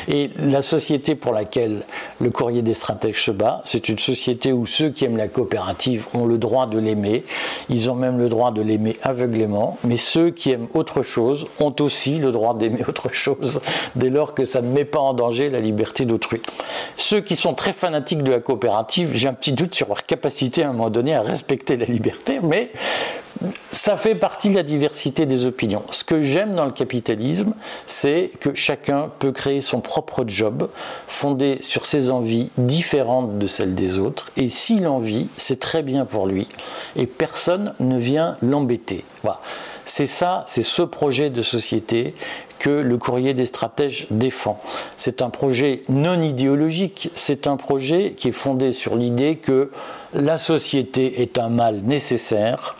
Et 0.08 0.30
la 0.38 0.62
société 0.62 1.14
pour 1.14 1.32
laquelle 1.32 1.84
le 2.20 2.30
courrier 2.30 2.62
des 2.62 2.74
stratèges 2.74 3.22
se 3.22 3.30
bat, 3.30 3.62
c'est 3.64 3.88
une 3.88 3.98
société 3.98 4.52
où 4.52 4.66
ceux 4.66 4.90
qui 4.90 5.04
aiment 5.04 5.16
la 5.16 5.28
coopérative 5.28 6.06
ont 6.14 6.26
le 6.26 6.38
droit 6.38 6.66
de 6.66 6.78
l'aimer, 6.78 7.24
ils 7.68 7.90
ont 7.90 7.94
même 7.94 8.18
le 8.18 8.28
droit 8.28 8.50
de 8.50 8.62
l'aimer 8.62 8.96
aveuglément, 9.02 9.76
mais 9.84 9.96
ceux 9.96 10.30
qui 10.30 10.50
aiment 10.50 10.68
autre 10.74 11.02
chose 11.02 11.46
ont 11.60 11.74
aussi 11.80 12.18
le 12.18 12.32
droit 12.32 12.56
d'aimer 12.56 12.82
autre 12.88 13.12
chose, 13.12 13.60
dès 13.94 14.10
lors 14.10 14.34
que 14.34 14.44
ça 14.44 14.62
ne 14.62 14.68
met 14.68 14.84
pas 14.84 15.00
en 15.00 15.14
danger 15.14 15.50
la 15.50 15.60
liberté 15.60 16.04
d'autrui. 16.04 16.40
Ceux 16.96 17.20
qui 17.20 17.36
sont 17.36 17.54
très 17.54 17.72
fanatiques 17.72 18.22
de 18.22 18.32
la 18.32 18.39
coopérative, 18.40 19.12
j'ai 19.14 19.28
un 19.28 19.34
petit 19.34 19.52
doute 19.52 19.74
sur 19.74 19.88
leur 19.88 20.04
capacité 20.04 20.62
à 20.62 20.70
un 20.70 20.72
moment 20.72 20.90
donné 20.90 21.14
à 21.14 21.22
respecter 21.22 21.76
la 21.76 21.86
liberté, 21.86 22.40
mais 22.42 22.70
ça 23.70 23.96
fait 23.96 24.14
partie 24.14 24.50
de 24.50 24.56
la 24.56 24.62
diversité 24.62 25.26
des 25.26 25.46
opinions. 25.46 25.82
Ce 25.90 26.04
que 26.04 26.20
j'aime 26.20 26.54
dans 26.54 26.64
le 26.64 26.72
capitalisme, 26.72 27.54
c'est 27.86 28.30
que 28.40 28.54
chacun 28.54 29.10
peut 29.18 29.32
créer 29.32 29.60
son 29.60 29.80
propre 29.80 30.24
job, 30.26 30.68
fondé 31.06 31.58
sur 31.60 31.86
ses 31.86 32.10
envies 32.10 32.50
différentes 32.58 33.38
de 33.38 33.46
celles 33.46 33.74
des 33.74 33.98
autres, 33.98 34.30
et 34.36 34.48
s'il 34.48 34.86
en 34.86 34.98
vit, 34.98 35.28
c'est 35.36 35.60
très 35.60 35.82
bien 35.82 36.04
pour 36.04 36.26
lui, 36.26 36.48
et 36.96 37.06
personne 37.06 37.74
ne 37.80 37.98
vient 37.98 38.36
l'embêter. 38.42 39.04
Voilà. 39.22 39.40
C'est 39.86 40.06
ça, 40.06 40.44
c'est 40.46 40.62
ce 40.62 40.82
projet 40.82 41.30
de 41.30 41.42
société 41.42 42.14
que 42.60 42.70
le 42.70 42.98
courrier 42.98 43.34
des 43.34 43.46
stratèges 43.46 44.06
défend. 44.10 44.60
C'est 44.98 45.22
un 45.22 45.30
projet 45.30 45.82
non 45.88 46.22
idéologique, 46.22 47.10
c'est 47.14 47.48
un 47.48 47.56
projet 47.56 48.14
qui 48.16 48.28
est 48.28 48.32
fondé 48.32 48.70
sur 48.70 48.94
l'idée 48.94 49.36
que 49.36 49.72
la 50.14 50.38
société 50.38 51.22
est 51.22 51.38
un 51.38 51.48
mal 51.48 51.80
nécessaire 51.82 52.76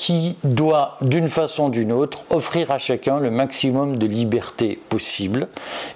qui 0.00 0.34
doit, 0.44 0.96
d'une 1.02 1.28
façon 1.28 1.66
ou 1.66 1.70
d'une 1.70 1.92
autre, 1.92 2.24
offrir 2.30 2.70
à 2.70 2.78
chacun 2.78 3.20
le 3.20 3.30
maximum 3.30 3.98
de 3.98 4.06
liberté 4.06 4.80
possible 4.88 5.48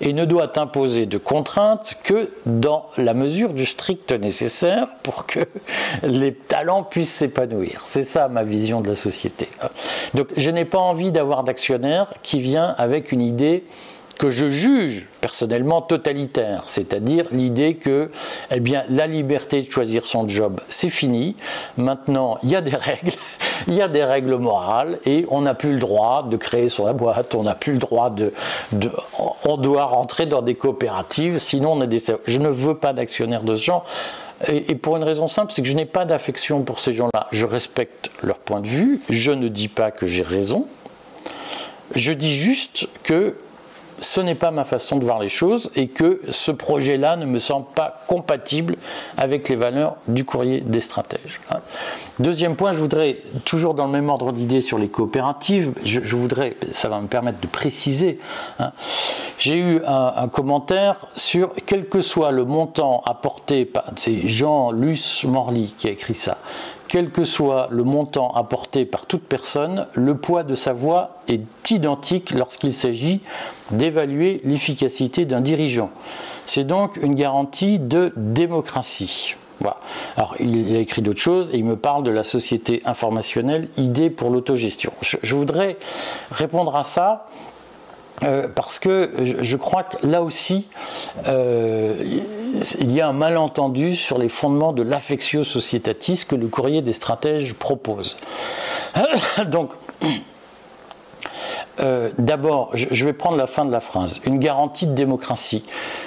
et 0.03 0.13
ne 0.13 0.27
doit 0.27 0.59
imposer 0.59 1.07
de 1.07 1.17
contraintes 1.17 1.97
que 2.05 2.29
dans 2.45 2.85
la 2.99 3.15
mesure 3.15 3.55
du 3.55 3.65
strict 3.65 4.13
nécessaire 4.13 4.89
pour 5.03 5.25
que 5.25 5.41
les 6.03 6.35
talents 6.35 6.83
puissent 6.83 7.15
s'épanouir. 7.15 7.81
C'est 7.87 8.05
ça 8.05 8.29
ma 8.29 8.45
vision 8.45 8.83
de 8.83 8.89
la 8.89 8.95
société. 8.95 9.49
Donc 10.13 10.29
je 10.37 10.51
n'ai 10.51 10.67
pas 10.67 10.81
envie 10.81 11.11
d'avoir 11.11 11.43
d'actionnaire 11.43 12.13
qui 12.23 12.41
vient 12.41 12.75
avec 12.77 13.11
une 13.11 13.23
idée 13.23 13.65
que 14.19 14.31
je 14.31 14.49
juge 14.49 15.07
personnellement 15.21 15.83
totalitaire, 15.83 16.65
c'est-à-dire 16.67 17.27
l'idée 17.33 17.75
que 17.75 18.11
eh 18.51 18.61
bien, 18.61 18.85
la 18.89 19.07
liberté 19.07 19.63
de 19.63 19.71
choisir 19.71 20.07
son 20.07 20.29
job, 20.29 20.61
c'est 20.69 20.91
fini. 20.91 21.37
Maintenant, 21.77 22.39
il 22.43 22.51
y 22.51 22.57
a 22.57 22.61
des 22.61 22.77
règles, 22.77 23.13
il 23.69 23.75
y 23.75 23.83
a 23.83 23.89
des 23.89 24.05
règles 24.05 24.37
morales 24.37 24.99
et 25.07 25.27
on 25.31 25.43
n'a 25.43 25.55
plus 25.55 25.73
le 25.73 25.79
droit 25.79 26.27
de 26.29 26.37
créer 26.37 26.69
son 26.69 26.93
boîte, 26.93 27.35
on 27.35 27.45
n'a 27.45 27.55
plus 27.55 27.73
le 27.73 27.79
droit 27.79 28.11
de, 28.11 28.33
On 29.45 29.57
doit 29.57 29.85
rentrer 29.85 30.27
dans 30.27 30.43
des 30.43 30.55
coopératives, 30.55 31.39
sinon 31.39 31.73
on 31.73 31.81
a 31.81 31.87
des. 31.87 32.03
Je 32.27 32.39
ne 32.39 32.49
veux 32.49 32.77
pas 32.77 32.93
d'actionnaires 32.93 33.43
de 33.43 33.55
ce 33.55 33.65
genre. 33.65 33.85
Et, 34.49 34.75
pour 34.75 34.97
une 34.97 35.05
raison 35.05 35.29
simple, 35.29 35.53
c'est 35.55 35.63
que 35.63 35.69
je 35.69 35.77
n'ai 35.77 35.87
pas 35.87 36.05
d'affection 36.05 36.63
pour 36.65 36.81
ces 36.81 36.93
gens-là. 36.93 37.29
Je 37.33 37.47
respecte 37.47 38.11
leur 38.23 38.39
point 38.39 38.61
de 38.61 38.67
vue, 38.67 39.01
je 39.09 39.31
ne 39.31 39.49
dis 39.49 39.69
pas 39.69 39.91
que 39.91 40.07
j'ai 40.07 40.23
raison, 40.23 40.67
je 41.95 42.13
dis 42.13 42.35
juste 42.35 42.89
que 43.05 43.37
ce 44.01 44.21
n'est 44.21 44.35
pas 44.35 44.51
ma 44.51 44.65
façon 44.65 44.97
de 44.97 45.05
voir 45.05 45.19
les 45.19 45.29
choses 45.29 45.71
et 45.77 45.89
que 45.89 46.21
ce 46.29 46.51
projet-là 46.51 47.17
ne 47.17 47.27
me 47.27 47.39
semble 47.39 47.67
pas 47.75 48.03
compatible 48.07 48.77
avec 49.17 49.49
les 49.49 49.57
valeurs 49.57 49.97
du 50.09 50.25
courrier 50.25 50.61
des 50.61 50.81
stratèges. 50.81 51.41
Hein. 51.51 51.59
Deuxième 52.19 52.57
point, 52.57 52.73
je 52.73 52.79
voudrais, 52.79 53.19
toujours 53.45 53.75
dans 53.75 53.87
le 53.87 53.93
même 53.93 54.09
ordre 54.09 54.33
d'idée 54.33 54.61
sur 54.61 54.79
les 54.79 54.89
coopératives, 54.89 55.73
je, 55.85 56.01
voudrais, 56.15 56.57
ça 56.73 56.89
va 56.89 57.01
me 57.01 57.09
permettre 57.09 57.41
de 57.41 57.47
préciser, 57.47 58.19
hein. 58.59 58.73
j'ai 59.39 59.57
eu 59.57 59.81
un, 59.87 60.29
commentaire 60.29 61.07
sur 61.17 61.53
quel 61.67 61.89
que 61.89 62.01
soit 62.01 62.31
le 62.31 62.45
montant 62.45 63.03
apporté 63.05 63.65
par, 63.65 63.85
c'est 63.97 64.27
Jean-Luc 64.29 65.25
Morly 65.25 65.75
qui 65.77 65.89
a 65.89 65.91
écrit 65.91 66.15
ça, 66.15 66.39
quel 66.95 67.11
que 67.11 67.25
soit 67.25 67.67
le 67.73 67.83
montant 67.83 68.33
apporté 68.35 68.85
par 68.85 69.07
toute 69.07 69.25
personne, 69.25 69.89
le 69.95 70.17
poids 70.17 70.45
de 70.45 70.55
sa 70.55 70.73
voix 70.73 71.19
est 71.27 71.43
identique 71.73 72.31
lorsqu'il 72.31 72.73
s'agit 72.73 73.21
d'évaluer 73.73 74.41
l'efficacité 74.45 75.25
d'un 75.25 75.41
dirigeant. 75.41 75.91
C'est 76.47 76.63
donc 76.63 76.97
une 76.99 77.17
garantie 77.17 77.81
de 77.81 78.13
démocratie. 78.15 79.35
Voilà. 79.59 79.79
Alors, 80.17 80.37
il 80.39 80.77
a 80.77 80.79
écrit 80.79 81.03
d'autres 81.03 81.21
choses 81.21 81.51
et 81.53 81.59
il 81.59 81.65
me 81.65 81.75
parle 81.75 82.05
de 82.05 82.13
la 82.13 82.23
société 82.23 82.81
informationnelle, 82.85 83.71
idée 83.77 84.09
pour 84.09 84.31
l'autogestion. 84.31 84.93
Je, 85.03 85.35
voudrais 85.35 85.79
répondre 86.31 86.77
à 86.77 86.85
ça 86.85 87.27
euh, 88.23 88.47
parce 88.55 88.79
que 88.79 89.11
je, 89.41 89.57
crois 89.57 89.83
que 89.83 90.07
là 90.07 90.23
aussi, 90.23 90.69
euh, 91.27 91.95
il 92.79 92.93
y 92.93 93.01
a 93.01 93.09
un 93.09 93.13
malentendu 93.13 93.97
sur 93.97 94.19
les 94.19 94.29
fondements 94.29 94.73
de 94.73 94.83
l'affectio 94.83 95.43
societatis 95.43 96.25
que 96.27 96.37
le 96.37 96.47
courrier 96.47 96.81
des 96.81 96.93
stratèges 96.93 97.55
propose. 97.55 98.17
Donc, 99.47 99.73
euh, 101.81 102.11
d'abord, 102.19 102.71
je 102.75 103.05
vais 103.05 103.13
prendre 103.13 103.37
la 103.37 103.49
fin 103.49 103.65
de 103.65 103.73
la 103.73 103.81
phrase. 103.81 104.21
Une 104.25 104.39
garantie 104.39 104.87
de 104.87 104.95
démocratie. 104.95 105.65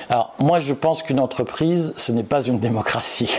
Alors, 0.09 0.33
moi, 0.39 0.61
je 0.61 0.73
pense 0.73 1.03
qu'une 1.03 1.19
entreprise, 1.19 1.93
ce 1.97 2.11
n'est 2.13 2.23
pas 2.23 2.41
une 2.41 2.59
démocratie. 2.61 3.35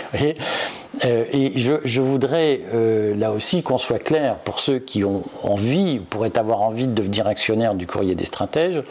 Euh, 1.04 1.24
et 1.32 1.52
je, 1.56 2.00
voudrais, 2.00 2.60
euh, 2.74 3.14
là 3.14 3.32
aussi, 3.32 3.62
qu'on 3.62 3.78
soit 3.78 3.98
clair 3.98 4.36
pour 4.38 4.60
ceux 4.60 4.78
qui 4.78 5.04
ont 5.04 5.22
envie, 5.42 5.98
pourraient 5.98 6.36
avoir 6.38 6.62
envie 6.62 6.86
de 6.86 6.92
devenir 6.92 7.26
actionnaire 7.26 7.74
du 7.74 7.86
courrier 7.86 8.14
des 8.14 8.24
stratèges. 8.24 8.82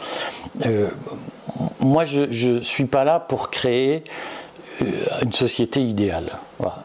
moi, 1.80 2.04
je 2.04 2.48
ne 2.48 2.60
suis 2.60 2.86
pas 2.86 3.04
là 3.04 3.20
pour 3.20 3.50
créer 3.50 4.04
une 5.22 5.32
société 5.32 5.82
idéale. 5.82 6.30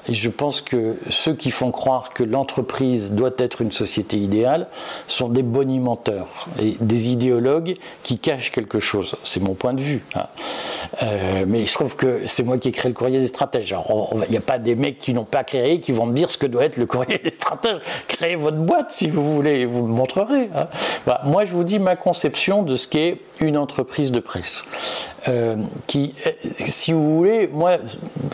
Et 0.08 0.14
je 0.14 0.30
pense 0.30 0.62
que 0.62 0.98
ceux 1.10 1.34
qui 1.34 1.52
font 1.52 1.72
croire 1.72 2.12
que 2.12 2.24
l'entreprise 2.24 3.12
doit 3.14 3.32
être 3.38 3.62
une 3.62 3.72
société 3.72 4.18
idéale 4.18 4.68
sont 5.08 5.30
des 5.30 5.44
bonimenteurs 5.44 6.48
et 6.60 6.78
des 6.80 7.12
idéologues 7.12 7.76
qui 8.04 8.20
cachent 8.20 8.52
quelque 8.52 8.80
chose. 8.80 9.16
C'est 9.24 9.42
mon 9.42 9.54
point 9.54 9.74
de 9.74 9.82
vue. 9.82 10.04
Hein. 10.16 10.28
Euh, 11.02 11.46
mais 11.48 11.66
je 11.66 11.74
trouve 11.74 11.96
que 11.96 12.22
c'est 12.28 12.44
moi 12.44 12.58
qui 12.58 12.70
ai 12.70 12.72
créé 12.72 12.90
le 12.90 12.96
courrier 12.96 13.20
des 13.20 13.28
stratèges. 13.28 13.76
Il 14.26 14.32
n'y 14.32 14.38
a 14.38 14.42
pas 14.42 14.60
des 14.60 14.76
mecs 14.76 15.00
qui 15.00 15.14
n'ont 15.14 15.26
pas 15.26 15.44
créé 15.44 15.80
qui 15.80 15.92
vont 15.92 16.06
me 16.06 16.14
dire 16.14 16.30
ce 16.30 16.38
que 16.38 16.46
doit 16.46 16.66
être 16.66 16.78
le 16.78 16.86
courrier 16.86 17.18
des 17.18 17.34
stratèges. 17.34 17.82
Créez 18.08 18.36
votre 18.36 18.58
boîte 18.58 18.92
si 18.92 19.10
vous 19.10 19.34
voulez 19.34 19.62
et 19.62 19.66
vous 19.66 19.88
me 19.88 19.94
montrerez. 19.94 20.50
Hein. 20.56 20.68
Bah, 21.08 21.22
moi, 21.26 21.46
je 21.46 21.54
vous 21.54 21.64
dis 21.64 21.80
ma 21.80 21.96
conception 21.96 22.64
de 22.64 22.76
ce 22.76 22.88
qu'est 22.88 23.18
une 23.40 23.58
entreprise 23.58 24.12
de 24.12 24.20
presse. 24.20 24.64
Euh, 25.30 25.56
qui, 25.88 26.14
si 26.44 26.92
vous 26.92 27.18
voulez, 27.18 27.48
moi, 27.48 27.78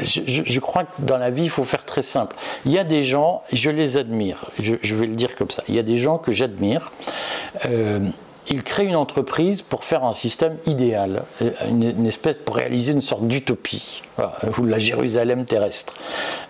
je, 0.01 0.21
je 0.25 0.59
crois 0.59 0.85
que 0.85 0.93
dans 0.99 1.17
la 1.17 1.28
vie, 1.29 1.43
il 1.43 1.49
faut 1.49 1.63
faire 1.63 1.85
très 1.85 2.01
simple. 2.01 2.35
Il 2.65 2.71
y 2.71 2.79
a 2.79 2.83
des 2.83 3.03
gens, 3.03 3.43
je 3.51 3.69
les 3.69 3.97
admire, 3.97 4.45
je, 4.59 4.73
vais 4.73 5.07
le 5.07 5.15
dire 5.15 5.35
comme 5.35 5.49
ça, 5.49 5.63
il 5.67 5.75
y 5.75 5.79
a 5.79 5.83
des 5.83 5.97
gens 5.97 6.17
que 6.17 6.31
j'admire. 6.31 6.91
Euh, 7.65 7.99
ils 8.51 8.63
créent 8.63 8.85
une 8.85 8.95
entreprise 8.95 9.61
pour 9.61 9.83
faire 9.83 10.03
un 10.03 10.11
système 10.11 10.57
idéal, 10.65 11.23
une, 11.69 12.05
espèce 12.07 12.37
pour 12.39 12.55
réaliser 12.55 12.93
une 12.93 13.01
sorte 13.01 13.27
d'utopie, 13.27 14.01
ou 14.57 14.65
la 14.65 14.79
Jérusalem 14.79 15.45
terrestre. 15.45 15.93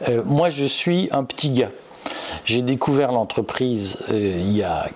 Euh, 0.07 0.21
moi, 0.25 0.49
je 0.49 0.63
suis 0.63 1.09
un 1.11 1.25
petit 1.25 1.51
gars. 1.51 1.71
J'ai 2.45 2.61
découvert 2.61 3.11
l'entreprise 3.11 3.97
euh, 4.11 4.35
il 4.39 4.55
y 4.55 4.63
a 4.63 4.87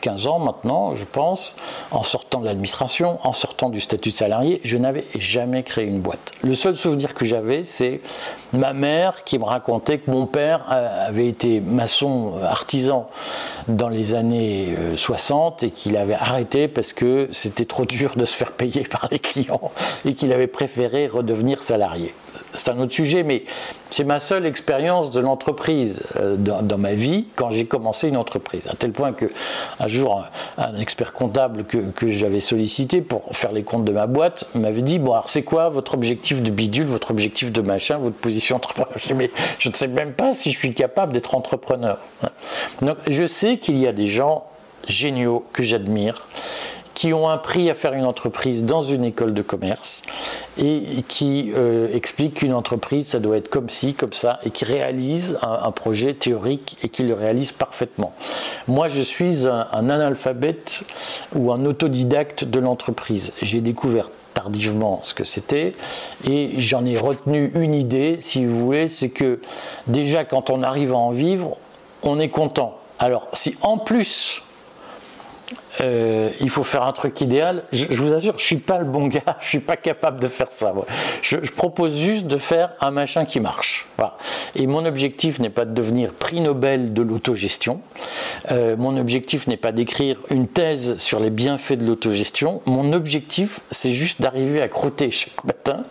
15 0.00 0.26
ans 0.26 0.38
maintenant, 0.38 0.94
je 0.94 1.04
pense, 1.04 1.56
en 1.90 2.02
sortant 2.02 2.40
de 2.40 2.46
l'administration, 2.46 3.18
en 3.24 3.32
sortant 3.32 3.70
du 3.70 3.80
statut 3.80 4.10
de 4.10 4.16
salarié. 4.16 4.60
Je 4.64 4.76
n'avais 4.76 5.06
jamais 5.16 5.62
créé 5.62 5.86
une 5.86 6.00
boîte. 6.00 6.32
Le 6.42 6.54
seul 6.54 6.76
souvenir 6.76 7.14
que 7.14 7.24
j'avais, 7.24 7.64
c'est 7.64 8.00
ma 8.52 8.72
mère 8.72 9.24
qui 9.24 9.38
me 9.38 9.44
racontait 9.44 9.98
que 9.98 10.10
mon 10.10 10.26
père 10.26 10.66
euh, 10.70 11.08
avait 11.08 11.28
été 11.28 11.60
maçon 11.60 12.34
euh, 12.36 12.44
artisan 12.44 13.06
dans 13.68 13.88
les 13.88 14.14
années 14.14 14.76
60 14.96 15.62
et 15.62 15.70
qu'il 15.70 15.96
avait 15.96 16.14
arrêté 16.14 16.68
parce 16.68 16.92
que 16.92 17.28
c'était 17.32 17.64
trop 17.64 17.86
dur 17.86 18.14
de 18.16 18.26
se 18.26 18.36
faire 18.36 18.52
payer 18.52 18.82
par 18.90 19.08
les 19.10 19.18
clients 19.18 19.70
et 20.04 20.14
qu'il 20.14 20.32
avait 20.32 20.46
préféré 20.46 21.06
redevenir 21.06 21.62
salarié 21.62 22.14
c'est 22.54 22.70
un 22.70 22.78
autre 22.78 22.92
sujet, 22.92 23.22
mais 23.22 23.44
c'est 23.90 24.04
ma 24.04 24.20
seule 24.20 24.46
expérience 24.46 25.10
de 25.10 25.20
l'entreprise 25.20 26.02
euh, 26.16 26.36
dans, 26.36 26.78
ma 26.78 26.94
vie 26.94 27.26
quand 27.36 27.50
j'ai 27.50 27.66
commencé 27.66 28.08
une 28.08 28.16
entreprise. 28.16 28.66
À 28.68 28.74
tel 28.74 28.92
point 28.92 29.12
que 29.12 29.26
un 29.80 29.88
jour, 29.88 30.24
un, 30.58 30.78
expert 30.78 31.12
comptable 31.12 31.64
que, 31.64 32.10
j'avais 32.10 32.40
sollicité 32.40 33.02
pour 33.02 33.36
faire 33.36 33.52
les 33.52 33.62
comptes 33.62 33.84
de 33.84 33.92
ma 33.92 34.06
boîte 34.06 34.44
m'avait 34.54 34.82
dit 34.82 34.98
Bon, 34.98 35.12
alors 35.12 35.30
c'est 35.30 35.42
quoi 35.42 35.68
votre 35.68 35.94
objectif 35.94 36.42
de 36.42 36.50
bidule, 36.50 36.86
votre 36.86 37.10
objectif 37.10 37.52
de 37.52 37.60
machin, 37.60 37.98
votre 37.98 38.16
position 38.16 38.56
entrepreneur? 38.56 38.90
Je 38.96 39.14
mais 39.14 39.30
je 39.58 39.68
ne 39.68 39.74
sais 39.74 39.88
même 39.88 40.12
pas 40.12 40.32
si 40.32 40.50
je 40.52 40.58
suis 40.58 40.74
capable 40.74 41.12
d'être 41.12 41.34
entrepreneur. 41.34 41.98
Donc, 42.82 42.96
je 43.06 43.26
sais 43.26 43.58
qu'il 43.58 43.78
y 43.78 43.86
a 43.86 43.92
des 43.92 44.08
gens 44.08 44.44
géniaux 44.88 45.44
que 45.52 45.62
j'admire 45.62 46.28
qui 46.94 47.12
ont 47.12 47.28
appris 47.28 47.68
à 47.68 47.74
faire 47.74 47.92
une 47.92 48.04
entreprise 48.04 48.64
dans 48.64 48.82
une 48.82 49.04
école 49.04 49.34
de 49.34 49.42
commerce 49.42 50.02
et 50.56 51.02
qui 51.08 51.52
euh, 51.54 51.92
expliquent 51.92 52.34
qu'une 52.34 52.54
entreprise, 52.54 53.08
ça 53.08 53.18
doit 53.18 53.36
être 53.36 53.48
comme 53.48 53.68
ci, 53.68 53.94
comme 53.94 54.12
ça, 54.12 54.38
et 54.44 54.50
qui 54.50 54.64
réalisent 54.64 55.36
un, 55.42 55.72
projet 55.72 56.14
théorique 56.14 56.78
et 56.84 56.88
qui 56.88 57.02
le 57.02 57.14
réalisent 57.14 57.52
parfaitement. 57.52 58.12
Moi, 58.68 58.88
je 58.88 59.00
suis 59.00 59.46
un, 59.46 59.66
analphabète 59.72 60.82
ou 61.34 61.50
un 61.50 61.64
autodidacte 61.64 62.44
de 62.44 62.60
l'entreprise. 62.60 63.32
J'ai 63.42 63.60
découvert 63.60 64.08
tardivement 64.34 65.00
ce 65.02 65.14
que 65.14 65.24
c'était 65.24 65.72
et 66.28 66.54
j'en 66.58 66.84
ai 66.84 66.96
retenu 66.96 67.50
une 67.54 67.74
idée, 67.74 68.18
si 68.20 68.46
vous 68.46 68.58
voulez, 68.58 68.86
c'est 68.86 69.10
que 69.10 69.40
déjà 69.86 70.24
quand 70.24 70.50
on 70.50 70.62
arrive 70.62 70.92
à 70.92 70.96
en 70.96 71.10
vivre, 71.10 71.56
on 72.02 72.20
est 72.20 72.28
content. 72.28 72.78
Alors 72.98 73.28
si 73.32 73.56
en 73.62 73.78
plus 73.78 74.42
euh, 75.80 76.30
il 76.40 76.50
faut 76.50 76.62
faire 76.62 76.84
un 76.84 76.92
truc 76.92 77.20
idéal. 77.20 77.64
Je, 77.72 77.84
vous 77.86 78.12
assure, 78.12 78.38
je 78.38 78.44
suis 78.44 78.56
pas 78.56 78.78
le 78.78 78.84
bon 78.84 79.06
gars, 79.06 79.36
je 79.40 79.48
suis 79.48 79.60
pas 79.60 79.76
capable 79.76 80.20
de 80.20 80.28
faire 80.28 80.50
ça. 80.50 80.72
Je, 81.22 81.36
propose 81.36 81.96
juste 81.96 82.26
de 82.26 82.36
faire 82.36 82.74
un 82.80 82.90
machin 82.90 83.24
qui 83.24 83.40
marche. 83.40 83.86
Et 84.54 84.66
mon 84.66 84.84
objectif 84.84 85.40
n'est 85.40 85.50
pas 85.50 85.64
de 85.64 85.72
devenir 85.72 86.12
prix 86.12 86.40
Nobel 86.40 86.92
de 86.92 87.02
l'autogestion. 87.02 87.80
Euh, 88.50 88.76
mon 88.76 88.96
objectif 88.96 89.46
n'est 89.46 89.56
pas 89.56 89.72
d'écrire 89.72 90.20
une 90.30 90.46
thèse 90.46 90.96
sur 90.98 91.20
les 91.20 91.30
bienfaits 91.30 91.74
de 91.74 91.86
l'autogestion. 91.86 92.62
Mon 92.66 92.92
objectif, 92.92 93.60
c'est 93.70 93.92
juste 93.92 94.20
d'arriver 94.20 94.62
à 94.62 94.68
crotter 94.68 95.10
chaque 95.10 95.44
matin 95.44 95.84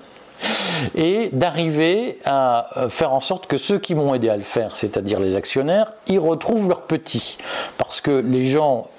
et 0.96 1.30
d'arriver 1.32 2.20
à 2.26 2.68
euh, 2.78 2.90
faire 2.90 3.14
en 3.14 3.20
sorte 3.20 3.48
que 3.48 3.58
ceux 3.58 3.80
qui 3.80 3.96
m'ont 3.96 4.14
aidé 4.14 4.30
à 4.30 4.38
le 4.38 4.44
faire, 4.44 4.76
c'est-à-dire 4.76 5.20
les 5.20 5.36
actionnaires, 5.36 5.94
y 6.08 6.18
retrouvent 6.18 6.68
leurs 6.68 6.84
petits. 6.84 7.38
Parce 7.78 8.02
que 8.02 8.12
les 8.12 8.46
gens 8.46 8.90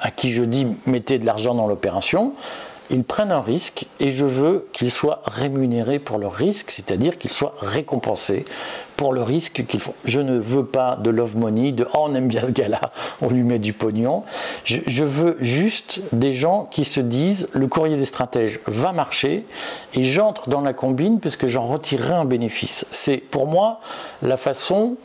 à 0.00 0.10
qui 0.10 0.32
je 0.32 0.42
dis 0.42 0.66
mettez 0.86 1.18
de 1.18 1.26
l'argent 1.26 1.54
dans 1.54 1.66
l'opération, 1.66 2.34
ils 2.90 3.04
prennent 3.04 3.32
un 3.32 3.40
risque 3.40 3.86
et 4.00 4.10
je 4.10 4.24
veux 4.24 4.66
qu'ils 4.72 4.90
soient 4.90 5.20
rémunérés 5.26 5.98
pour 5.98 6.18
leur 6.18 6.32
risque, 6.32 6.70
c'est-à-dire 6.70 7.18
qu'ils 7.18 7.30
soient 7.30 7.54
récompensés 7.60 8.44
pour 8.96 9.12
le 9.12 9.22
risque 9.22 9.66
qu'ils 9.66 9.80
font. 9.80 9.94
Je 10.04 10.20
ne 10.20 10.38
veux 10.38 10.64
pas 10.64 10.96
de 10.96 11.10
love 11.10 11.36
money, 11.36 11.72
de 11.72 11.86
oh, 11.92 12.06
on 12.08 12.14
aime 12.14 12.28
bien 12.28 12.46
ce 12.46 12.52
gars-là, 12.52 12.92
on 13.20 13.28
lui 13.28 13.42
met 13.42 13.58
du 13.58 13.72
pognon. 13.72 14.24
Je, 14.64 14.78
je, 14.86 15.04
veux 15.04 15.36
juste 15.40 16.00
des 16.12 16.32
gens 16.32 16.66
qui 16.70 16.84
se 16.84 17.00
disent 17.00 17.48
le 17.52 17.66
courrier 17.66 17.96
des 17.96 18.06
stratèges 18.06 18.60
va 18.66 18.92
marcher 18.92 19.44
et 19.94 20.04
j'entre 20.04 20.48
dans 20.48 20.62
la 20.62 20.72
combine 20.72 21.20
parce 21.20 21.36
que 21.36 21.46
j'en 21.46 21.66
retirerai 21.66 22.14
un 22.14 22.24
bénéfice. 22.24 22.86
C'est 22.90 23.18
pour 23.18 23.46
moi 23.46 23.80
la 24.22 24.36
façon 24.36 24.96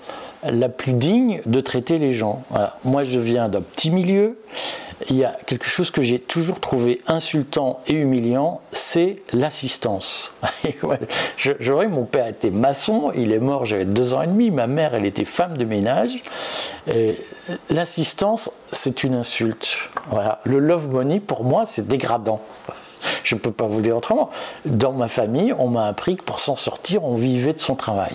la 0.50 0.70
plus 0.70 0.94
digne 0.94 1.42
de 1.46 1.62
traiter 1.62 1.98
les 1.98 2.14
gens. 2.14 2.44
Moi, 2.84 3.04
je 3.04 3.20
viens 3.20 3.50
d'un 3.50 3.62
petit 3.62 3.92
milieu. 3.92 4.38
Il 5.10 5.18
y 5.18 5.26
a 5.26 5.38
quelque 5.46 5.66
chose 5.66 5.92
que 5.92 6.02
j'ai 6.02 6.20
toujours 6.20 6.62
trouvé 6.62 7.02
insultant 7.08 7.82
et 7.88 7.94
humiliant, 7.94 8.62
c'est 8.72 9.18
l'assistance. 9.34 10.34
J'aurais, 11.38 11.88
mon 11.88 12.06
père 12.06 12.28
était 12.28 12.52
maçon, 12.52 13.12
il 13.14 13.34
est 13.34 13.40
mort, 13.40 13.66
j'avais 13.66 13.86
deux 13.86 14.14
ans 14.14 14.22
et 14.22 14.28
demi, 14.28 14.50
ma 14.50 14.68
mère, 14.68 14.94
elle 14.96 15.06
était 15.06 15.26
femme 15.26 15.58
de 15.58 15.66
ménage. 15.66 16.24
L'assistance, 17.70 18.52
c'est 18.72 19.04
une 19.04 19.16
insulte. 19.16 19.78
Voilà. 20.08 20.40
Le 20.46 20.60
love 20.60 20.90
money, 20.90 21.20
pour 21.20 21.44
moi, 21.44 21.66
c'est 21.66 21.88
dégradant. 21.88 22.42
Je 23.24 23.36
ne 23.36 23.40
peux 23.40 23.52
pas 23.52 23.68
vous 23.68 23.82
dire 23.82 23.98
autrement. 23.98 24.30
Dans 24.66 24.92
ma 24.92 25.08
famille, 25.08 25.54
on 25.58 25.70
m'a 25.70 25.86
appris 25.86 26.18
que 26.18 26.24
pour 26.24 26.40
s'en 26.40 26.56
sortir, 26.56 27.04
on 27.04 27.16
vivait 27.16 27.54
de 27.54 27.60
son 27.60 27.76
travail. 27.76 28.14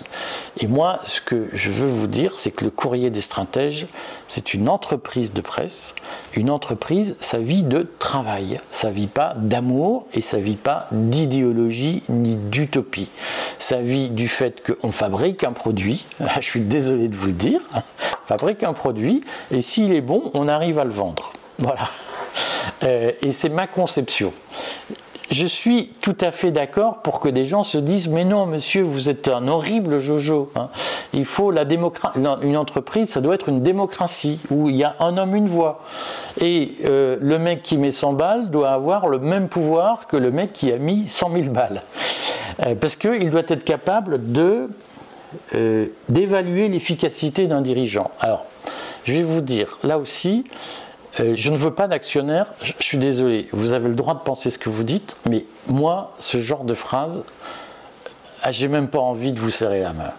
Et 0.58 0.66
moi, 0.66 1.00
ce 1.04 1.20
que 1.20 1.48
je 1.52 1.70
veux 1.70 1.86
vous 1.86 2.06
dire, 2.06 2.34
c'est 2.34 2.50
que 2.50 2.64
le 2.64 2.70
courrier 2.70 3.10
des 3.10 3.20
stratèges, 3.20 3.86
c'est 4.26 4.54
une 4.54 4.68
entreprise 4.68 5.32
de 5.32 5.40
presse. 5.40 5.94
Une 6.34 6.50
entreprise, 6.50 7.16
ça 7.20 7.38
vit 7.38 7.62
de 7.62 7.88
travail. 7.98 8.60
Ça 8.70 8.90
vit 8.90 9.06
pas 9.06 9.34
d'amour 9.36 10.06
et 10.14 10.20
ça 10.20 10.38
vit 10.38 10.56
pas 10.56 10.88
d'idéologie 10.92 12.02
ni 12.08 12.36
d'utopie. 12.36 13.10
Ça 13.58 13.80
vit 13.80 14.10
du 14.10 14.28
fait 14.28 14.62
qu'on 14.66 14.90
fabrique 14.90 15.44
un 15.44 15.52
produit. 15.52 16.06
Je 16.36 16.46
suis 16.46 16.60
désolé 16.60 17.08
de 17.08 17.16
vous 17.16 17.28
le 17.28 17.32
dire. 17.32 17.60
On 17.74 18.26
fabrique 18.26 18.62
un 18.62 18.74
produit 18.74 19.22
et 19.50 19.60
s'il 19.60 19.92
est 19.92 20.00
bon, 20.00 20.30
on 20.34 20.48
arrive 20.48 20.78
à 20.78 20.84
le 20.84 20.90
vendre. 20.90 21.32
Voilà. 21.58 21.88
Euh, 22.82 23.12
et 23.22 23.32
c'est 23.32 23.48
ma 23.48 23.66
conception. 23.66 24.32
Je 25.30 25.44
suis 25.44 25.90
tout 26.00 26.16
à 26.22 26.32
fait 26.32 26.50
d'accord 26.50 27.02
pour 27.02 27.20
que 27.20 27.28
des 27.28 27.44
gens 27.44 27.62
se 27.62 27.76
disent 27.76 28.08
mais 28.08 28.24
non 28.24 28.46
monsieur 28.46 28.82
vous 28.82 29.10
êtes 29.10 29.28
un 29.28 29.46
horrible 29.46 29.98
Jojo. 29.98 30.50
Hein. 30.54 30.70
Il 31.12 31.26
faut 31.26 31.50
la 31.50 31.66
démocratie. 31.66 32.18
Une 32.40 32.56
entreprise 32.56 33.10
ça 33.10 33.20
doit 33.20 33.34
être 33.34 33.50
une 33.50 33.62
démocratie 33.62 34.40
où 34.50 34.70
il 34.70 34.76
y 34.76 34.84
a 34.84 34.96
un 35.00 35.18
homme 35.18 35.36
une 35.36 35.46
voix. 35.46 35.80
Et 36.40 36.72
euh, 36.86 37.18
le 37.20 37.38
mec 37.38 37.62
qui 37.62 37.76
met 37.76 37.90
100 37.90 38.14
balles 38.14 38.50
doit 38.50 38.70
avoir 38.70 39.06
le 39.06 39.18
même 39.18 39.48
pouvoir 39.48 40.06
que 40.06 40.16
le 40.16 40.30
mec 40.30 40.54
qui 40.54 40.72
a 40.72 40.78
mis 40.78 41.06
100 41.06 41.32
000 41.32 41.44
balles. 41.50 41.82
Euh, 42.64 42.74
parce 42.74 42.96
qu'il 42.96 43.28
doit 43.28 43.42
être 43.48 43.64
capable 43.64 44.32
de 44.32 44.68
d'évaluer 46.08 46.70
l'efficacité 46.70 47.48
d'un 47.48 47.60
dirigeant. 47.60 48.10
Alors 48.18 48.46
je 49.04 49.12
vais 49.12 49.22
vous 49.22 49.42
dire 49.42 49.78
là 49.82 49.98
aussi 49.98 50.44
euh, 51.20 51.34
je 51.36 51.50
ne 51.50 51.56
veux 51.56 51.72
pas 51.72 51.88
d'actionnaire, 51.88 52.46
je, 52.62 52.72
suis 52.80 52.98
désolé, 52.98 53.48
vous 53.52 53.72
avez 53.72 53.88
le 53.88 53.94
droit 53.94 54.14
de 54.14 54.20
penser 54.20 54.50
ce 54.50 54.58
que 54.58 54.68
vous 54.68 54.84
dites, 54.84 55.16
mais 55.28 55.44
moi, 55.66 56.14
ce 56.18 56.40
genre 56.40 56.64
de 56.64 56.74
phrase, 56.74 57.22
ah, 58.42 58.52
j'ai 58.52 58.68
même 58.68 58.88
pas 58.88 59.00
envie 59.00 59.32
de 59.32 59.40
vous 59.40 59.50
serrer 59.50 59.80
la 59.80 59.92
main. 59.92 60.12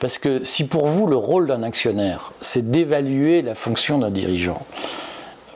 Parce 0.00 0.18
que 0.18 0.44
si 0.44 0.64
pour 0.64 0.86
vous 0.86 1.06
le 1.06 1.16
rôle 1.16 1.46
d'un 1.46 1.62
actionnaire, 1.62 2.32
c'est 2.40 2.70
d'évaluer 2.70 3.40
la 3.40 3.54
fonction 3.54 3.98
d'un 3.98 4.10
dirigeant, 4.10 4.60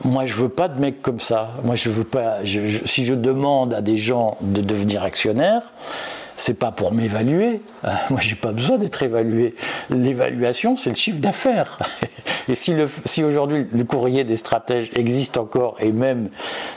moi 0.03 0.25
je 0.25 0.33
veux 0.33 0.49
pas 0.49 0.67
de 0.67 0.79
mecs 0.79 1.01
comme 1.01 1.19
ça. 1.19 1.51
Moi 1.63 1.75
je 1.75 1.89
veux 1.89 2.03
pas. 2.03 2.39
si 2.85 3.05
je 3.05 3.13
demande 3.13 3.73
à 3.73 3.81
des 3.81 3.97
gens 3.97 4.37
de 4.41 4.61
devenir 4.61 5.03
actionnaires, 5.03 5.71
c'est 6.37 6.53
pas 6.53 6.71
pour 6.71 6.93
m'évaluer. 6.93 7.61
Moi, 8.09 8.19
j'ai 8.21 8.35
pas 8.35 8.51
besoin 8.51 8.77
d'être 8.77 9.01
évalué. 9.03 9.55
L'évaluation, 9.89 10.77
c'est 10.77 10.91
le 10.91 10.95
chiffre 10.95 11.19
d'affaires. 11.19 11.79
Et 12.49 12.55
si, 12.55 12.73
si 13.03 13.23
aujourd'hui 13.23 13.67
le 13.73 13.83
courrier 13.83 14.23
des 14.23 14.37
stratèges 14.37 14.91
existe 14.95 15.37
encore, 15.37 15.75
et 15.81 15.91
même 15.91 16.29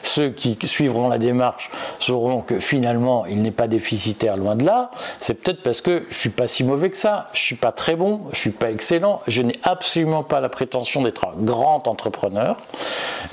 ceux 0.03 0.31
qui 0.31 0.59
suivront 0.65 1.09
la 1.09 1.19
démarche 1.19 1.71
sauront 2.01 2.41
que 2.41 2.59
finalement 2.59 3.25
il 3.27 3.41
n'est 3.41 3.53
pas 3.53 3.69
déficitaire 3.69 4.37
loin 4.37 4.57
de 4.57 4.65
là, 4.65 4.91
c'est 5.21 5.35
peut-être 5.35 5.63
parce 5.63 5.81
que 5.81 6.05
je 6.11 6.15
suis 6.17 6.31
pas 6.31 6.49
si 6.49 6.65
mauvais 6.65 6.91
que 6.91 6.97
ça. 6.97 7.29
Je 7.35 7.41
suis 7.41 7.55
pas 7.55 7.71
très 7.71 7.95
bon, 7.95 8.23
je 8.33 8.39
suis 8.39 8.51
pas 8.51 8.71
excellent. 8.71 9.21
Je 9.29 9.43
n'ai 9.43 9.55
absolument 9.63 10.25
pas 10.25 10.41
la 10.41 10.49
prétention 10.49 11.03
d'être 11.03 11.27
un 11.27 11.35
grand 11.41 11.87
entrepreneur. 11.87 12.57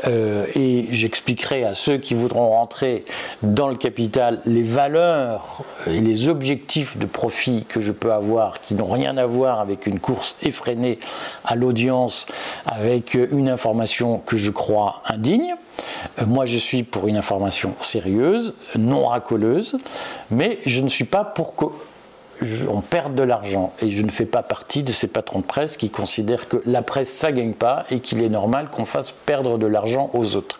Euh, 0.07 0.45
et 0.55 0.87
j'expliquerai 0.91 1.63
à 1.63 1.73
ceux 1.73 1.97
qui 1.97 2.13
voudront 2.13 2.49
rentrer 2.49 3.05
dans 3.41 3.67
le 3.67 3.75
capital 3.75 4.41
les 4.45 4.63
valeurs 4.63 5.63
et 5.87 6.01
les 6.01 6.16
objectifs 6.25 6.97
de 6.97 7.05
profit 7.05 7.65
que 7.67 7.79
je 7.79 7.91
peux 7.91 8.11
avoir 8.11 8.59
qui 8.61 8.73
n'ont 8.73 8.89
rien 8.89 9.17
à 9.17 9.25
voir 9.25 9.59
avec 9.59 9.85
une 9.87 9.99
course 9.99 10.37
effrénée 10.41 10.99
à 11.45 11.55
l'audience, 11.55 12.25
avec 12.65 13.13
une 13.13 13.49
information 13.49 14.19
que 14.19 14.37
je 14.37 14.51
crois 14.51 15.01
indigne. 15.05 15.55
Euh, 16.19 16.25
moi, 16.25 16.45
je 16.45 16.57
suis 16.57 16.83
pour 16.83 17.07
une 17.07 17.17
information 17.17 17.75
sérieuse, 17.79 18.53
non 18.75 19.05
racoleuse, 19.05 19.77
mais 20.31 20.59
je 20.65 20.81
ne 20.81 20.89
suis 20.89 21.05
pas 21.05 21.23
pour 21.23 21.55
qu'on 21.55 22.81
perde 22.81 23.15
de 23.15 23.23
l'argent. 23.23 23.73
Et 23.81 23.91
je 23.91 24.01
ne 24.01 24.09
fais 24.09 24.25
pas 24.25 24.43
partie 24.43 24.83
de 24.83 24.91
ces 24.91 25.07
patrons 25.07 25.39
de 25.39 25.45
presse 25.45 25.77
qui 25.77 25.89
considèrent 25.89 26.47
que 26.47 26.61
la 26.65 26.81
presse, 26.81 27.09
ça 27.09 27.31
gagne 27.31 27.53
pas 27.53 27.85
et 27.91 27.99
qu'il 27.99 28.23
est 28.23 28.29
normal 28.29 28.69
qu'on 28.71 28.85
fasse 28.85 29.11
perdre 29.11 29.57
de 29.57 29.67
l'argent 29.67 30.09
aux 30.13 30.35
autres. 30.35 30.59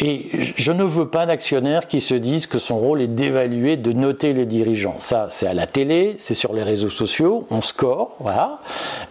Et 0.00 0.28
je 0.56 0.72
ne 0.72 0.82
veux 0.82 1.08
pas 1.08 1.24
d'actionnaires 1.24 1.86
qui 1.86 2.00
se 2.00 2.14
disent 2.14 2.46
que 2.46 2.58
son 2.58 2.78
rôle 2.78 3.00
est 3.00 3.06
d'évaluer, 3.06 3.76
de 3.76 3.92
noter 3.92 4.32
les 4.32 4.46
dirigeants. 4.46 4.96
Ça, 4.98 5.28
c'est 5.30 5.46
à 5.46 5.54
la 5.54 5.66
télé, 5.66 6.16
c'est 6.18 6.34
sur 6.34 6.52
les 6.52 6.62
réseaux 6.62 6.88
sociaux, 6.88 7.46
on 7.50 7.60
score, 7.60 8.16
voilà. 8.18 8.58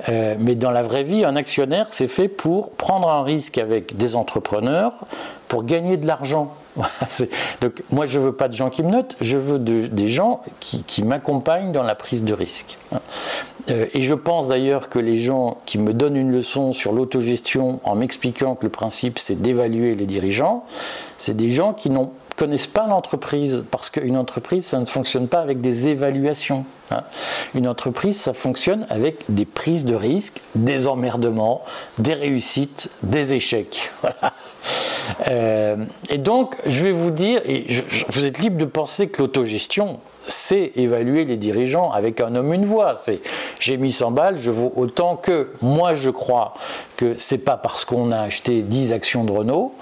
Euh, 0.10 0.36
mais 0.40 0.56
dans 0.56 0.72
la 0.72 0.82
vraie 0.82 1.04
vie, 1.04 1.24
un 1.24 1.36
actionnaire, 1.36 1.88
c'est 1.90 2.10
fait 2.10 2.28
pour 2.28 2.72
prendre 2.72 3.10
un 3.10 3.24
risque 3.24 3.58
avec 3.58 3.96
des 3.96 4.16
entrepreneurs 4.16 4.94
pour 5.48 5.64
gagner 5.64 5.98
de 5.98 6.08
l'argent. 6.08 6.52
Donc, 7.62 7.84
moi, 7.92 8.06
je 8.06 8.18
ne 8.18 8.24
veux 8.24 8.34
pas 8.34 8.48
de 8.48 8.54
gens 8.54 8.70
qui 8.70 8.84
me 8.84 8.90
notent, 8.90 9.16
je 9.22 9.38
veux 9.38 9.60
des 9.60 10.08
gens 10.08 10.42
qui, 10.60 11.04
m'accompagnent 11.04 11.72
dans 11.72 11.84
la 11.84 11.96
prise 11.96 12.24
de 12.24 12.34
risque. 12.34 12.78
Euh, 13.70 13.86
et 13.94 14.02
je 14.02 14.14
pense 14.14 14.48
d'ailleurs 14.48 14.90
que 14.90 15.00
les 15.00 15.18
gens 15.18 15.58
qui 15.66 15.78
me 15.78 15.94
donnent 15.94 16.16
une 16.16 16.32
leçon 16.32 16.74
sur 16.74 16.92
l'autogestion 16.92 17.80
en 17.84 17.96
m'expliquant 17.96 18.56
que 18.56 18.64
le 18.64 18.70
principe 18.70 19.20
c'est 19.20 19.42
d'évaluer 19.42 19.96
les 19.96 20.06
dirigeants, 20.06 20.66
c'est 21.18 21.36
des 21.36 21.50
gens 21.50 21.74
qui 21.74 21.90
n'ont 21.90 22.12
connaissent 22.36 22.68
pas 22.68 22.88
l'entreprise, 22.88 23.64
parce 23.70 23.90
qu'une 23.90 24.18
entreprise, 24.18 24.66
ça 24.66 24.80
ne 24.80 24.86
fonctionne 24.86 25.28
pas 25.28 25.40
avec 25.40 25.62
des 25.62 25.88
évaluations. 25.88 26.66
Hein. 26.92 27.04
Une 27.54 27.68
entreprise, 27.68 28.20
ça 28.20 28.34
fonctionne 28.34 28.86
avec 28.90 29.24
des 29.30 29.46
prises 29.46 29.86
de 29.86 29.96
risques, 29.96 30.42
des 30.56 30.88
emmerdements, 30.88 31.62
des 32.00 32.14
réussites, 32.14 32.90
des 33.04 33.34
échecs. 33.34 33.92
Euh, 35.28 35.86
et 36.10 36.18
donc, 36.18 36.56
je 36.66 36.82
vais 36.82 36.94
vous 36.94 37.12
dire, 37.12 37.42
et 37.46 37.68
vous 38.08 38.24
êtes 38.24 38.40
libre 38.40 38.58
de 38.58 38.64
penser 38.64 39.10
que 39.10 39.22
l'autogestion, 39.22 40.00
c'est 40.28 40.72
évaluer 40.76 41.26
les 41.26 41.38
dirigeants 41.38 41.92
avec 41.92 42.22
un 42.22 42.36
homme 42.36 42.54
une 42.54 42.64
voix. 42.66 42.96
C'est 42.98 43.22
j'ai 43.60 43.76
mis 43.76 43.92
100 43.92 44.12
balles, 44.12 44.38
je 44.38 44.50
vaux 44.50 44.72
autant 44.76 45.18
que 45.18 45.52
moi 45.62 45.94
je 45.96 46.10
crois 46.10 46.54
que 47.04 47.18
c'est 47.18 47.38
pas 47.38 47.58
parce 47.58 47.84
qu'on 47.84 48.12
a 48.12 48.20
acheté 48.20 48.62
10 48.62 48.94
actions 48.94 49.26
de 49.26 49.32
Renault, 49.32 49.74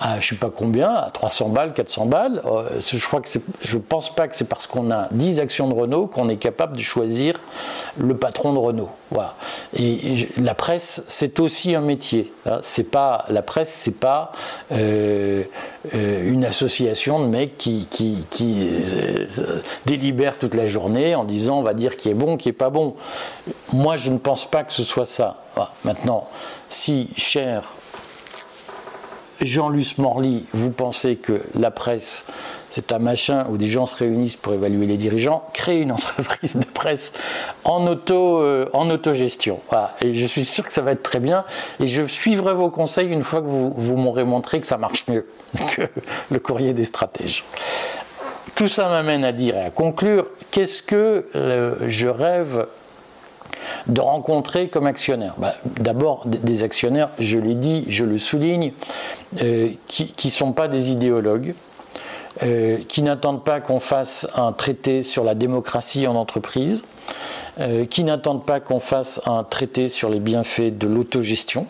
à, 0.00 0.20
je 0.20 0.28
sais 0.28 0.36
pas 0.36 0.50
combien, 0.50 0.90
à 0.90 1.10
300 1.10 1.50
balles, 1.50 1.74
400 1.74 2.06
balles, 2.06 2.42
euh, 2.46 2.64
je 2.80 3.06
crois 3.06 3.20
que 3.20 3.28
je 3.60 3.78
pense 3.78 4.14
pas 4.14 4.26
que 4.26 4.34
c'est 4.34 4.48
parce 4.48 4.66
qu'on 4.66 4.90
a 4.90 5.08
10 5.12 5.40
actions 5.40 5.68
de 5.68 5.74
Renault 5.74 6.06
qu'on 6.06 6.30
est 6.30 6.36
capable 6.36 6.76
de 6.76 6.82
choisir 6.82 7.40
le 7.98 8.16
patron 8.16 8.54
de 8.54 8.58
Renault. 8.58 8.88
Voilà. 9.10 9.34
Et, 9.76 10.28
la 10.38 10.54
presse, 10.54 11.04
c'est 11.08 11.40
aussi 11.40 11.74
un 11.74 11.82
métier. 11.82 12.32
Hein. 12.46 12.60
C'est 12.62 12.90
pas 12.90 13.26
la 13.28 13.42
presse, 13.42 13.70
c'est 13.70 13.98
pas 13.98 14.32
euh, 14.72 15.42
euh, 15.94 16.32
une 16.32 16.46
association 16.46 17.20
de 17.20 17.26
mecs 17.26 17.58
qui, 17.58 17.86
qui, 17.90 18.26
qui 18.30 18.70
délibère 19.84 20.38
toute 20.38 20.54
la 20.54 20.66
journée 20.66 21.14
en 21.14 21.24
disant 21.24 21.58
on 21.58 21.62
va 21.62 21.74
dire 21.74 21.98
qui 21.98 22.08
est 22.08 22.14
bon, 22.14 22.38
qui 22.38 22.48
est 22.48 22.54
pas 22.54 22.70
bon. 22.70 22.94
Moi, 23.74 23.98
je 23.98 24.10
ne 24.10 24.18
pense 24.18 24.50
pas 24.50 24.64
que 24.64 24.72
ce 24.72 24.84
soit 24.84 25.06
ça. 25.06 25.41
Maintenant, 25.84 26.28
si 26.70 27.08
cher 27.16 27.62
Jean-Luc 29.40 29.98
Morly, 29.98 30.44
vous 30.52 30.70
pensez 30.70 31.16
que 31.16 31.42
la 31.58 31.70
presse, 31.70 32.26
c'est 32.70 32.92
un 32.92 32.98
machin 32.98 33.46
où 33.50 33.56
des 33.56 33.68
gens 33.68 33.86
se 33.86 33.96
réunissent 33.96 34.36
pour 34.36 34.54
évaluer 34.54 34.86
les 34.86 34.96
dirigeants, 34.96 35.44
créez 35.52 35.80
une 35.80 35.92
entreprise 35.92 36.56
de 36.56 36.64
presse 36.64 37.12
en, 37.64 37.86
euh, 37.88 38.66
autogestion. 38.72 39.60
Et 40.00 40.14
je 40.14 40.26
suis 40.26 40.44
sûr 40.44 40.66
que 40.66 40.72
ça 40.72 40.82
va 40.82 40.92
être 40.92 41.02
très 41.02 41.20
bien. 41.20 41.44
Et 41.80 41.86
je 41.86 42.06
suivrai 42.06 42.54
vos 42.54 42.70
conseils 42.70 43.08
une 43.08 43.24
fois 43.24 43.40
que 43.40 43.48
vous, 43.48 43.72
vous 43.76 43.96
m'aurez 43.96 44.24
montré 44.24 44.60
que 44.60 44.66
ça 44.66 44.76
marche 44.76 45.06
mieux 45.08 45.26
que 45.76 45.82
le 46.30 46.38
courrier 46.38 46.72
des 46.72 46.84
stratèges. 46.84 47.44
Tout 48.54 48.68
ça 48.68 48.88
m'amène 48.88 49.24
à 49.24 49.32
dire 49.32 49.56
et 49.56 49.64
à 49.64 49.70
conclure, 49.70 50.26
qu'est-ce 50.50 50.82
que 50.82 51.26
euh, 51.34 51.74
je 51.88 52.06
rêve 52.06 52.66
de 53.86 54.00
rencontrer 54.00 54.68
comme 54.68 54.86
actionnaire 54.86 55.34
bah, 55.38 55.54
D'abord, 55.64 56.24
des 56.26 56.62
actionnaires, 56.62 57.10
je 57.18 57.38
l'ai 57.38 57.54
dit, 57.54 57.84
je 57.88 58.04
le 58.04 58.18
souligne, 58.18 58.72
euh, 59.40 59.70
qui 59.88 60.14
ne 60.24 60.30
sont 60.30 60.52
pas 60.52 60.68
des 60.68 60.92
idéologues, 60.92 61.54
euh, 62.42 62.78
qui 62.88 63.02
n'attendent 63.02 63.44
pas 63.44 63.60
qu'on 63.60 63.80
fasse 63.80 64.28
un 64.36 64.52
traité 64.52 65.02
sur 65.02 65.24
la 65.24 65.34
démocratie 65.34 66.06
en 66.06 66.14
entreprise, 66.14 66.84
euh, 67.60 67.84
qui 67.84 68.04
n'attendent 68.04 68.44
pas 68.44 68.60
qu'on 68.60 68.78
fasse 68.78 69.20
un 69.26 69.44
traité 69.44 69.88
sur 69.88 70.08
les 70.08 70.20
bienfaits 70.20 70.78
de 70.78 70.86
l'autogestion. 70.86 71.66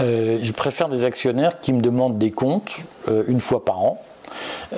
je 0.00 0.52
préfère 0.52 0.88
des 0.88 1.04
actionnaires 1.04 1.60
qui 1.60 1.72
me 1.72 1.80
demandent 1.80 2.18
des 2.18 2.30
comptes 2.30 2.78
une 3.28 3.40
fois 3.40 3.64
par 3.64 3.82
an, 3.82 4.02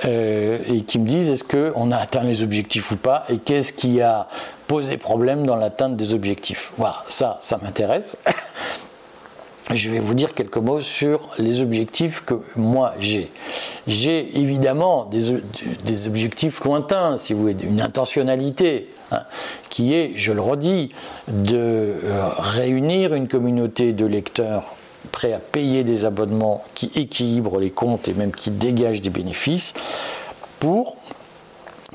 et 0.03 0.81
qui 0.81 0.99
me 0.99 1.07
disent 1.07 1.29
est-ce 1.29 1.43
qu'on 1.43 1.91
a 1.91 1.97
atteint 1.97 2.23
les 2.23 2.43
objectifs 2.43 2.91
ou 2.91 2.97
pas 2.97 3.25
et 3.29 3.37
qu'est-ce 3.37 3.73
qui 3.73 4.01
a 4.01 4.27
poser 4.67 4.97
problème 4.97 5.45
dans 5.45 5.55
l'atteinte 5.55 5.95
des 5.95 6.13
objectifs? 6.13 6.71
Voilà, 6.77 7.03
ça, 7.07 7.37
ça 7.41 7.57
m'intéresse. 7.61 8.17
Je 9.73 9.89
vais 9.89 9.99
vous 9.99 10.13
dire 10.13 10.33
quelques 10.33 10.57
mots 10.57 10.79
sur 10.79 11.29
les 11.37 11.61
objectifs 11.61 12.23
que 12.23 12.35
moi 12.55 12.93
j'ai. 13.01 13.29
J'ai 13.85 14.39
évidemment 14.39 15.03
des, 15.03 15.41
des, 15.83 16.07
objectifs 16.07 16.63
lointains, 16.63 17.17
si 17.17 17.33
vous 17.33 17.41
voulez, 17.41 17.55
une 17.63 17.81
intentionnalité, 17.81 18.87
hein, 19.11 19.23
qui 19.69 19.93
est, 19.93 20.13
je 20.15 20.31
le 20.31 20.39
redis, 20.39 20.93
de 21.27 21.57
euh, 21.57 22.29
réunir 22.37 23.13
une 23.13 23.27
communauté 23.27 23.91
de 23.91 24.05
lecteurs 24.05 24.73
prêts 25.07 25.33
à 25.33 25.39
payer 25.39 25.83
des 25.83 26.05
abonnements 26.05 26.63
qui 26.73 26.91
équilibrent 26.95 27.59
les 27.59 27.71
comptes 27.71 28.07
et 28.07 28.13
même 28.13 28.31
qui 28.31 28.51
dégagent 28.51 29.01
des 29.01 29.09
bénéfices 29.09 29.73
pour 30.59 30.97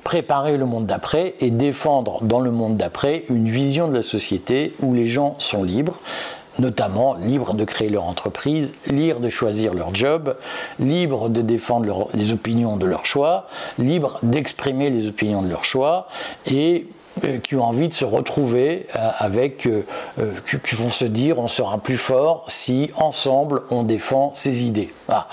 préparer 0.05 0.57
le 0.57 0.65
monde 0.65 0.87
d'après 0.87 1.35
et 1.41 1.51
défendre 1.51 2.23
dans 2.23 2.41
le 2.41 2.51
monde 2.51 2.77
d'après 2.77 3.25
une 3.29 3.49
vision 3.49 3.89
de 3.89 3.95
la 3.95 4.03
société 4.03 4.75
où 4.81 4.95
les 4.95 5.07
gens 5.07 5.37
sont 5.39 5.63
libres, 5.63 5.99
notamment 6.59 7.15
libres 7.15 7.55
de 7.55 7.65
créer 7.65 7.91
leur 7.91 8.05
entreprise, 8.05 8.73
libres 8.87 9.21
de 9.21 9.29
choisir 9.29 9.75
leur 9.75 9.95
job, 9.95 10.37
libres 10.79 11.29
de 11.29 11.43
défendre 11.43 12.09
les 12.15 12.33
opinions 12.33 12.77
de 12.77 12.87
leur 12.87 13.05
choix, 13.05 13.49
libres 13.79 14.19
d'exprimer 14.23 14.91
les 14.91 15.09
opinions 15.09 15.43
de 15.43 15.49
leur 15.49 15.65
choix 15.65 16.09
et 16.51 16.89
qui 17.43 17.57
ont 17.57 17.65
envie 17.65 17.89
de 17.89 17.95
se 17.95 18.05
retrouver 18.05 18.87
euh, 18.97 19.11
avec, 19.19 19.67
euh, 19.67 19.83
qui 20.65 20.75
vont 20.75 20.91
se 20.91 21.05
dire 21.05 21.39
on 21.39 21.49
sera 21.49 21.79
plus 21.79 21.97
fort 21.97 22.45
si 22.49 22.91
ensemble 22.97 23.63
on 23.71 23.83
défend 23.83 24.31
ses 24.35 24.65
idées. 24.65 24.93
Ah. 25.09 25.29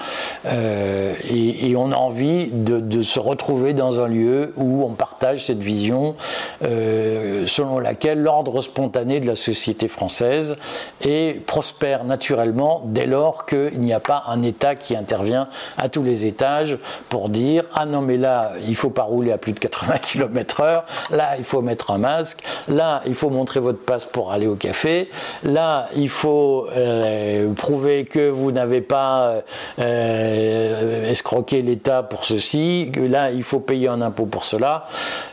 Et, 0.46 1.74
on 1.78 1.92
a 1.92 1.96
envie 1.96 2.48
de, 2.52 3.02
se 3.02 3.20
retrouver 3.20 3.74
dans 3.74 4.02
un 4.02 4.08
lieu 4.08 4.54
où 4.58 4.84
on 4.84 4.92
partage 4.94 5.46
cette 5.46 5.64
vision 5.64 6.16
selon 6.62 7.80
laquelle 7.80 8.22
l'ordre 8.22 8.62
spontané 8.62 9.22
de 9.22 9.28
la 9.28 9.38
société 9.38 9.88
française 9.88 10.58
est 11.02 11.46
prospère 11.46 12.04
naturellement 12.04 12.82
dès 12.86 13.06
lors 13.06 13.46
qu'il 13.46 13.80
n'y 13.80 13.94
a 13.94 14.02
pas 14.02 14.24
un 14.28 14.44
État 14.44 14.76
qui 14.76 14.96
intervient 14.96 15.48
à 15.78 15.88
tous 15.88 16.04
les 16.04 16.26
étages 16.26 16.78
pour 17.08 17.30
dire 17.30 17.64
ah 17.74 17.86
non 17.86 18.02
mais 18.02 18.18
là 18.18 18.54
il 18.68 18.76
faut 18.76 18.90
pas 18.90 19.04
rouler 19.04 19.32
à 19.32 19.38
plus 19.38 19.54
de 19.54 19.60
80 19.60 19.98
km/h, 20.02 20.84
là 21.12 21.36
il 21.38 21.44
faut 21.44 21.62
mettre 21.70 21.92
un 21.92 22.00
masque. 22.00 22.40
Là, 22.68 23.02
il 23.06 23.14
faut 23.14 23.30
montrer 23.30 23.60
votre 23.60 23.80
passe 23.80 24.06
pour 24.06 24.32
aller 24.32 24.48
au 24.48 24.56
café. 24.56 25.10
Là, 25.44 25.90
il 25.96 26.10
faut 26.10 26.68
euh, 26.76 27.54
prouver 27.54 28.06
que 28.06 28.30
vous 28.30 28.52
n'avez 28.52 28.82
pas 28.82 29.44
euh, 29.80 31.12
escroqué 31.12 31.62
l'État 31.62 32.02
pour 32.04 32.26
ceci. 32.26 32.92
Là, 32.96 33.32
il 33.32 33.44
faut 33.44 33.60
payer 33.60 33.88
un 33.88 34.02
impôt 34.02 34.26
pour 34.26 34.46
cela. 34.46 34.88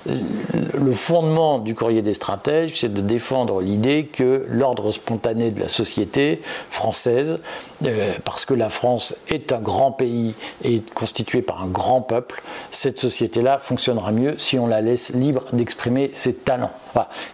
Le 0.07 0.93
fondement 0.93 1.59
du 1.59 1.75
courrier 1.75 2.03
des 2.03 2.15
stratèges, 2.15 2.81
c'est 2.81 2.93
de 2.93 3.01
défendre 3.01 3.61
l'idée 3.61 4.05
que 4.13 4.47
l'ordre 4.51 4.91
spontané 4.91 5.51
de 5.51 5.61
la 5.61 5.69
société 5.69 6.43
française, 6.71 7.41
euh, 7.85 8.13
parce 8.25 8.45
que 8.45 8.55
la 8.55 8.69
France 8.69 9.15
est 9.29 9.53
un 9.53 9.61
grand 9.61 9.93
pays 9.93 10.35
et 10.65 10.81
constituée 10.95 11.43
par 11.43 11.63
un 11.63 11.69
grand 11.69 12.03
peuple, 12.03 12.43
cette 12.71 12.99
société-là 12.99 13.59
fonctionnera 13.59 14.13
mieux 14.13 14.35
si 14.39 14.59
on 14.59 14.67
la 14.67 14.81
laisse 14.81 15.13
libre 15.15 15.45
d'exprimer 15.53 16.11
ses 16.13 16.26
talents. 16.33 16.86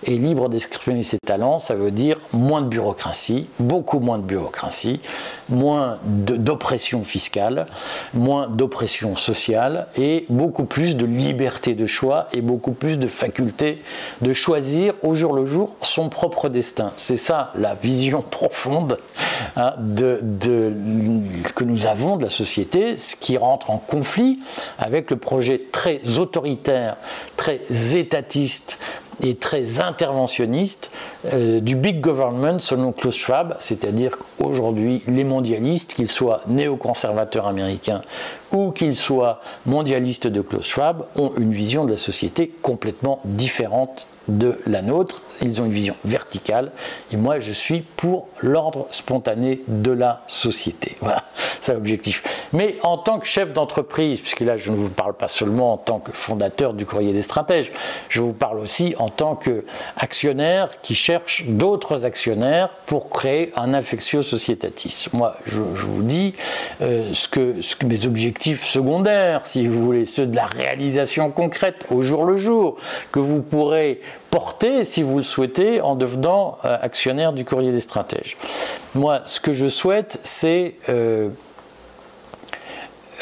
Et 0.04 0.16
libre 0.16 0.48
d'exprimer 0.48 1.02
ses 1.02 1.18
talents, 1.18 1.58
ça 1.58 1.74
veut 1.74 1.90
dire 1.90 2.18
moins 2.32 2.62
de 2.62 2.66
bureaucratie, 2.66 3.48
beaucoup 3.58 4.00
moins 4.00 4.18
de 4.18 4.24
bureaucratie, 4.24 5.00
moins 5.48 5.98
d'oppression 6.04 7.04
fiscale, 7.04 7.66
moins 8.14 8.48
d'oppression 8.48 9.16
sociale 9.16 9.88
et 9.96 10.26
beaucoup 10.28 10.64
plus 10.64 10.96
de 10.96 11.04
liberté 11.04 11.74
de 11.74 11.86
choix 11.86 12.28
et 12.32 12.40
beaucoup 12.40 12.72
plus 12.72 12.98
de 12.98 13.06
faculté 13.06 13.82
de 14.20 14.32
choisir 14.32 14.94
au 15.02 15.14
jour 15.14 15.32
le 15.32 15.44
jour 15.44 15.76
son 15.82 16.08
propre 16.08 16.48
destin. 16.48 16.92
C'est 16.96 17.16
ça 17.16 17.52
la 17.56 17.74
vision 17.74 18.22
profonde 18.30 18.98
hein, 19.56 19.74
que 21.54 21.64
nous 21.64 21.86
avons 21.86 22.16
de 22.16 22.24
la 22.24 22.30
société, 22.30 22.96
ce 22.96 23.16
qui 23.16 23.36
rentre 23.36 23.70
en 23.70 23.78
conflit 23.78 24.40
avec 24.78 25.10
le 25.10 25.16
projet 25.16 25.60
très 25.70 26.18
autoritaire, 26.18 26.96
très 27.36 27.60
étatiste, 27.94 28.78
et 29.22 29.34
très 29.34 29.80
interventionniste 29.80 30.90
euh, 31.32 31.60
du 31.60 31.76
big 31.76 32.00
government 32.00 32.60
selon 32.60 32.92
Klaus 32.92 33.16
Schwab, 33.16 33.56
c'est-à-dire 33.60 34.16
qu'aujourd'hui 34.18 35.02
les 35.06 35.24
mondialistes, 35.24 35.94
qu'ils 35.94 36.10
soient 36.10 36.42
néoconservateurs 36.46 37.46
américains 37.46 38.02
ou 38.52 38.70
qu'ils 38.70 38.96
soient 38.96 39.40
mondialistes 39.66 40.26
de 40.26 40.40
Klaus 40.40 40.66
Schwab, 40.66 41.06
ont 41.16 41.32
une 41.38 41.52
vision 41.52 41.84
de 41.84 41.90
la 41.90 41.96
société 41.96 42.52
complètement 42.62 43.20
différente 43.24 44.06
de 44.28 44.58
la 44.66 44.82
nôtre. 44.82 45.22
Ils 45.42 45.60
ont 45.60 45.64
une 45.64 45.72
vision 45.72 45.96
verticale 46.04 46.70
et 47.12 47.16
moi 47.16 47.40
je 47.40 47.50
suis 47.50 47.80
pour 47.80 48.28
l'ordre 48.40 48.86
spontané 48.92 49.62
de 49.66 49.90
la 49.90 50.22
société. 50.28 50.96
Voilà, 51.00 51.24
c'est 51.60 51.74
l'objectif. 51.74 52.22
Mais 52.52 52.76
en 52.84 52.96
tant 52.96 53.18
que 53.18 53.26
chef 53.26 53.52
d'entreprise, 53.52 54.20
puisque 54.20 54.40
là 54.40 54.56
je 54.56 54.70
ne 54.70 54.76
vous 54.76 54.90
parle 54.90 55.14
pas 55.14 55.26
seulement 55.26 55.72
en 55.72 55.76
tant 55.78 55.98
que 55.98 56.12
fondateur 56.12 56.74
du 56.74 56.86
courrier 56.86 57.12
des 57.12 57.22
stratèges, 57.22 57.72
je 58.08 58.20
vous 58.20 58.32
parle 58.32 58.60
aussi 58.60 58.94
en 58.98 59.08
tant 59.08 59.34
qu'actionnaire 59.34 60.80
qui 60.82 60.94
cherche 60.94 61.44
d'autres 61.48 62.04
actionnaires 62.04 62.68
pour 62.86 63.10
créer 63.10 63.52
un 63.56 63.74
affectio 63.74 64.22
societatis. 64.22 65.06
Moi 65.12 65.36
je, 65.46 65.60
vous 65.60 66.02
dis 66.04 66.34
euh, 66.82 67.12
ce 67.12 67.26
que 67.26 67.84
mes 67.84 68.06
objectifs 68.06 68.41
secondaires, 68.42 69.46
si 69.46 69.66
vous 69.66 69.84
voulez, 69.84 70.06
ceux 70.06 70.26
de 70.26 70.34
la 70.34 70.44
réalisation 70.44 71.30
concrète 71.30 71.86
au 71.90 72.02
jour 72.02 72.24
le 72.24 72.36
jour, 72.36 72.76
que 73.12 73.20
vous 73.20 73.40
pourrez 73.40 74.00
porter, 74.30 74.84
si 74.84 75.02
vous 75.02 75.18
le 75.18 75.22
souhaitez, 75.22 75.80
en 75.80 75.94
devenant 75.94 76.58
euh, 76.64 76.76
actionnaire 76.80 77.32
du 77.32 77.44
courrier 77.44 77.70
des 77.70 77.80
stratèges. 77.80 78.36
Moi, 78.94 79.22
ce 79.26 79.40
que 79.40 79.52
je 79.52 79.68
souhaite, 79.68 80.18
c'est 80.24 80.74
euh, 80.88 81.28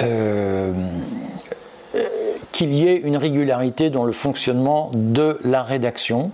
euh, 0.00 0.72
qu'il 2.52 2.72
y 2.72 2.88
ait 2.88 2.96
une 2.96 3.16
régularité 3.16 3.90
dans 3.90 4.04
le 4.04 4.12
fonctionnement 4.12 4.90
de 4.94 5.38
la 5.44 5.62
rédaction. 5.62 6.32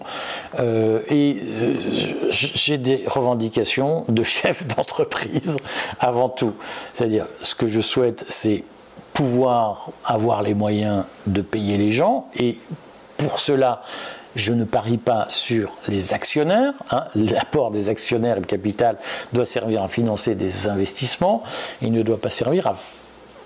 et 1.10 1.36
j'ai 2.30 2.78
des 2.78 3.04
revendications 3.06 4.04
de 4.08 4.22
chef 4.36 4.66
d'entreprise 4.66 5.56
avant 5.98 6.28
tout. 6.28 6.54
C'est-à-dire, 6.94 7.26
ce 7.42 7.54
que 7.54 7.66
je 7.66 7.80
souhaite, 7.80 8.24
c'est 8.28 8.64
pouvoir 9.16 9.88
avoir 10.04 10.42
les 10.42 10.52
moyens 10.52 11.04
de 11.26 11.40
payer 11.40 11.78
les 11.78 11.90
gens 11.90 12.28
et 12.38 12.58
pour 13.16 13.40
cela 13.40 13.80
je 14.34 14.52
ne 14.52 14.64
parie 14.64 14.98
pas 14.98 15.24
sur 15.30 15.78
les 15.88 16.12
actionnaires. 16.12 16.74
Hein. 16.90 17.04
L'apport 17.14 17.70
des 17.70 17.88
actionnaires, 17.88 18.36
le 18.36 18.44
capital, 18.44 18.98
doit 19.32 19.46
servir 19.46 19.82
à 19.82 19.88
financer 19.88 20.34
des 20.34 20.68
investissements. 20.68 21.42
Il 21.80 21.92
ne 21.92 22.02
doit 22.02 22.20
pas 22.20 22.28
servir 22.28 22.66
à 22.66 22.76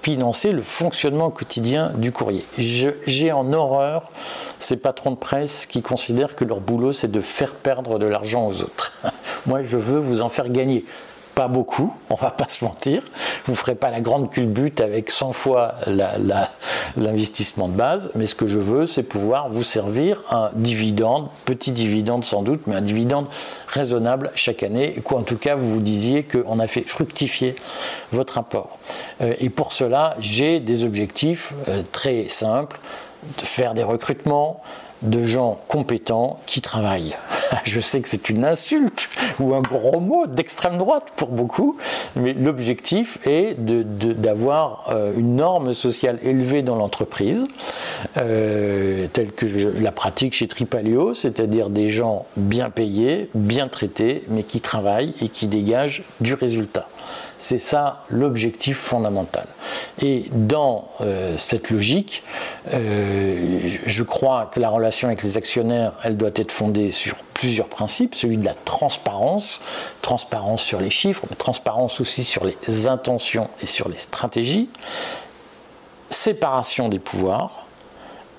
financer 0.03 0.51
le 0.51 0.63
fonctionnement 0.63 1.31
quotidien 1.31 1.93
du 1.95 2.11
courrier. 2.11 2.45
J'ai 2.59 3.31
en 3.31 3.53
horreur 3.53 4.11
ces 4.59 4.77
patrons 4.77 5.13
de 5.13 5.17
presse 5.17 5.67
qui 5.67 5.83
considèrent 5.83 6.35
que 6.35 6.45
leur 6.45 6.61
boulot 6.61 6.93
c'est 6.93 7.11
de 7.11 7.21
faire 7.21 7.55
perdre 7.55 8.01
de 8.01 8.07
l'argent 8.07 8.49
aux 8.49 8.63
autres. 8.63 8.93
Moi 9.47 9.63
je 9.63 9.77
veux 9.77 10.01
vous 10.01 10.21
en 10.21 10.29
faire 10.29 10.49
gagner 10.49 10.85
pas 11.41 11.49
beaucoup, 11.49 11.91
on 12.11 12.17
va 12.17 12.31
pas 12.31 12.51
se 12.51 12.63
mentir. 12.67 13.03
Vous 13.47 13.55
ferez 13.55 13.75
pas 13.75 13.91
la 13.91 14.03
grande 14.03 14.31
culbute 14.31 14.83
avec 14.83 15.09
100 15.09 15.33
fois 15.33 15.77
l'investissement 16.99 17.67
de 17.67 17.73
base, 17.73 18.11
mais 18.15 18.27
ce 18.27 18.35
que 18.35 18.47
je 18.47 18.59
veux, 18.59 18.85
c'est 18.85 19.03
pouvoir 19.03 19.49
vous 19.49 19.63
servir 19.63 20.23
un 20.31 20.51
dividende, 20.53 21.31
petit 21.47 21.73
dividende 21.73 22.27
sans 22.27 22.43
doute, 22.43 22.61
mais 22.67 22.75
un 22.77 22.83
dividende 22.83 23.27
raisonnable 23.69 24.33
chaque 24.35 24.63
année, 24.63 25.03
ou 25.03 25.15
en 25.17 25.23
tout 25.23 25.39
cas 25.39 25.55
vous 25.55 25.71
vous 25.71 25.81
disiez 25.81 26.25
qu'on 26.25 26.59
a 26.59 26.67
fait 26.67 26.83
fructifier 26.83 27.55
votre 28.13 28.37
apport. 28.37 28.79
Euh, 29.23 29.33
et 29.41 29.49
pour 29.49 29.73
cela, 29.73 30.17
j'ai 30.21 30.61
des 30.61 30.85
objectifs 30.85 31.55
euh, 31.69 31.83
très 31.91 32.29
simples, 32.29 32.79
faire 33.39 33.73
des 33.73 33.83
recrutements, 33.83 34.61
de 35.03 35.25
gens 35.25 35.61
compétents 35.69 36.41
qui 36.47 36.61
travaillent. 36.61 37.17
Je 37.65 37.81
sais 37.81 38.01
que 38.01 38.09
c'est 38.09 38.29
une 38.31 38.45
insulte 38.45 39.09
ou 39.39 39.55
un 39.55 39.61
gros 39.61 40.01
mot 40.01 40.27
d'extrême 40.27 40.79
droite 40.79 41.09
pour 41.17 41.31
beaucoup, 41.31 41.77
mais 42.17 42.33
l'objectif 42.33 43.19
est 43.27 43.57
d'avoir 43.59 44.87
euh, 44.91 45.13
une 45.17 45.37
norme 45.37 45.73
sociale 45.73 46.19
élevée 46.23 46.63
dans 46.63 46.77
l'entreprise, 46.77 47.45
euh, 48.17 49.07
telle 49.13 49.33
que 49.33 49.47
je 49.47 49.69
la 49.69 49.93
pratique 49.93 50.35
chez 50.35 50.49
Tripalio, 50.49 51.15
c'est-à-dire 51.15 51.71
des 51.71 51.91
gens 51.91 52.27
bien 52.37 52.71
payés, 52.71 53.31
bien 53.35 53.69
traités, 53.69 54.25
mais 54.29 54.43
qui 54.43 54.61
travaillent 54.61 55.15
et 55.21 55.29
qui 55.29 55.47
dégagent 55.47 56.03
du 56.21 56.35
résultat. 56.35 56.89
C'est 57.41 57.59
ça 57.59 58.05
l'objectif 58.11 58.77
fondamental. 58.77 59.47
Et 60.03 60.27
dans 60.31 60.89
euh, 61.01 61.37
cette 61.39 61.71
logique, 61.71 62.23
euh, 62.75 63.61
je 63.87 64.03
crois 64.03 64.51
que 64.53 64.61
la 64.61 64.69
relation 64.69 65.09
avec 65.09 65.23
les 65.23 65.37
actionnaires, 65.37 65.95
elle 66.05 66.17
doit 66.17 66.31
être 66.35 66.53
fondée 66.53 66.91
sur 66.91 67.17
plusieurs 67.35 67.69
principes. 67.69 68.15
Celui 68.15 68.37
de 68.37 68.45
la 68.45 68.55
transparence, 68.55 69.63
transparence 70.03 70.63
sur 70.63 70.81
les 70.81 70.91
chiffres, 70.91 71.25
mais 71.31 71.37
transparence 71.37 72.01
aussi 72.01 72.25
sur 72.25 72.45
les 72.45 72.87
intentions 72.87 73.49
et 73.63 73.67
sur 73.67 73.89
les 73.89 73.99
stratégies. 73.99 74.69
Séparation 76.11 76.89
des 76.89 76.99
pouvoirs. 76.99 77.67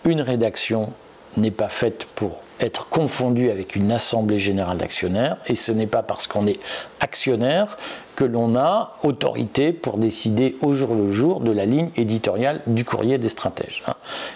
Une 0.05 0.21
rédaction 0.21 0.93
n'est 1.37 1.51
pas 1.51 1.69
faite 1.69 2.05
pour 2.15 2.43
être 2.61 2.87
confondue 2.87 3.49
avec 3.49 3.75
une 3.75 3.91
assemblée 3.91 4.39
générale 4.39 4.77
d'actionnaires, 4.77 5.37
et 5.47 5.55
ce 5.55 5.71
n'est 5.71 5.87
pas 5.87 6.03
parce 6.03 6.27
qu'on 6.27 6.47
est 6.47 6.59
actionnaire 6.99 7.77
que 8.15 8.23
l'on 8.23 8.55
a 8.55 8.97
autorité 9.03 9.71
pour 9.71 9.97
décider 9.97 10.55
au 10.61 10.73
jour 10.73 10.93
le 10.93 11.11
jour 11.11 11.39
de 11.39 11.51
la 11.51 11.65
ligne 11.65 11.89
éditoriale 11.95 12.61
du 12.67 12.85
courrier 12.85 13.17
des 13.17 13.29
stratèges. 13.29 13.83
Hein. 13.87 13.95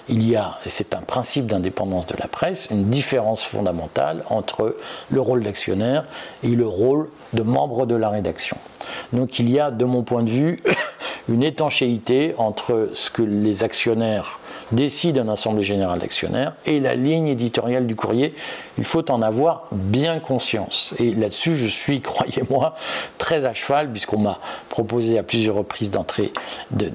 Il 0.09 0.27
y 0.27 0.35
a, 0.35 0.57
et 0.65 0.69
c'est 0.69 0.95
un 0.95 1.01
principe 1.01 1.47
d'indépendance 1.47 2.07
de 2.07 2.15
la 2.17 2.27
presse, 2.27 2.69
une 2.71 2.85
différence 2.85 3.43
fondamentale 3.43 4.23
entre 4.29 4.75
le 5.11 5.21
rôle 5.21 5.43
d'actionnaire 5.43 6.05
et 6.43 6.47
le 6.47 6.65
rôle 6.65 7.09
de 7.33 7.43
membre 7.43 7.85
de 7.85 7.95
la 7.95 8.09
rédaction. 8.09 8.57
Donc 9.13 9.39
il 9.39 9.49
y 9.49 9.59
a, 9.59 9.71
de 9.71 9.85
mon 9.85 10.03
point 10.03 10.23
de 10.23 10.29
vue, 10.29 10.63
une 11.29 11.43
étanchéité 11.43 12.35
entre 12.37 12.89
ce 12.93 13.09
que 13.09 13.21
les 13.21 13.63
actionnaires 13.63 14.39
décident 14.71 15.23
en 15.23 15.29
assemblée 15.29 15.63
générale 15.63 15.99
d'actionnaires 15.99 16.53
et 16.65 16.79
la 16.79 16.95
ligne 16.95 17.27
éditoriale 17.27 17.87
du 17.87 17.95
courrier. 17.95 18.33
Il 18.77 18.83
faut 18.83 19.09
en 19.11 19.21
avoir 19.21 19.67
bien 19.71 20.19
conscience. 20.19 20.93
Et 20.99 21.13
là-dessus, 21.13 21.55
je 21.55 21.65
suis, 21.65 22.01
croyez-moi, 22.01 22.75
très 23.17 23.45
à 23.45 23.53
cheval, 23.53 23.91
puisqu'on 23.91 24.19
m'a 24.19 24.39
proposé 24.69 25.17
à 25.17 25.23
plusieurs 25.23 25.55
reprises 25.55 25.91
d'entrer, 25.91 26.31
de, 26.71 26.91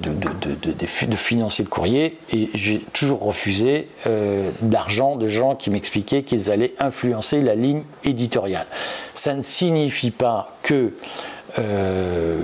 financer 1.17 1.63
le 1.63 1.69
courrier, 1.69 2.19
et 2.33 2.51
j'ai 2.55 2.81
toujours 2.93 3.23
refusé 3.23 3.89
euh, 4.07 4.51
d'argent 4.63 5.17
de 5.17 5.27
gens 5.27 5.55
qui 5.55 5.71
m'expliquaient 5.71 6.23
qu'ils 6.23 6.51
allaient 6.51 6.75
influencer 6.79 7.41
la 7.41 7.55
ligne 7.55 7.83
éditoriale. 8.05 8.67
Ça 9.15 9.35
ne 9.35 9.43
signifie 9.43 10.11
pas 10.11 10.57
que 10.63 10.93
euh, 11.59 12.41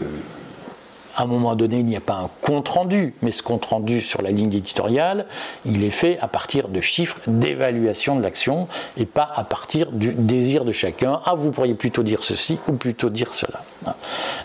à 1.16 1.22
un 1.22 1.26
moment 1.26 1.54
donné, 1.54 1.78
il 1.78 1.86
n'y 1.86 1.96
a 1.96 2.00
pas 2.00 2.14
un 2.14 2.30
compte-rendu, 2.42 3.14
mais 3.22 3.30
ce 3.30 3.42
compte-rendu 3.42 4.00
sur 4.00 4.22
la 4.22 4.30
ligne 4.30 4.52
éditoriale, 4.52 5.26
il 5.64 5.82
est 5.82 5.90
fait 5.90 6.18
à 6.20 6.28
partir 6.28 6.68
de 6.68 6.80
chiffres 6.80 7.18
d'évaluation 7.26 8.16
de 8.16 8.22
l'action 8.22 8.68
et 8.96 9.06
pas 9.06 9.28
à 9.34 9.44
partir 9.44 9.92
du 9.92 10.12
désir 10.12 10.64
de 10.64 10.72
chacun. 10.72 11.20
Ah, 11.24 11.34
vous 11.34 11.50
pourriez 11.50 11.74
plutôt 11.74 12.02
dire 12.02 12.22
ceci 12.22 12.58
ou 12.68 12.72
plutôt 12.72 13.08
dire 13.08 13.32
cela. 13.34 13.62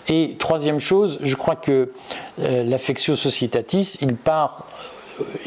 Et 0.07 0.35
troisième 0.39 0.79
chose, 0.79 1.19
je 1.21 1.35
crois 1.35 1.55
que 1.55 1.91
euh, 2.39 2.63
l'affectio 2.63 3.15
societatis, 3.15 3.97
il 4.01 4.15
part 4.15 4.65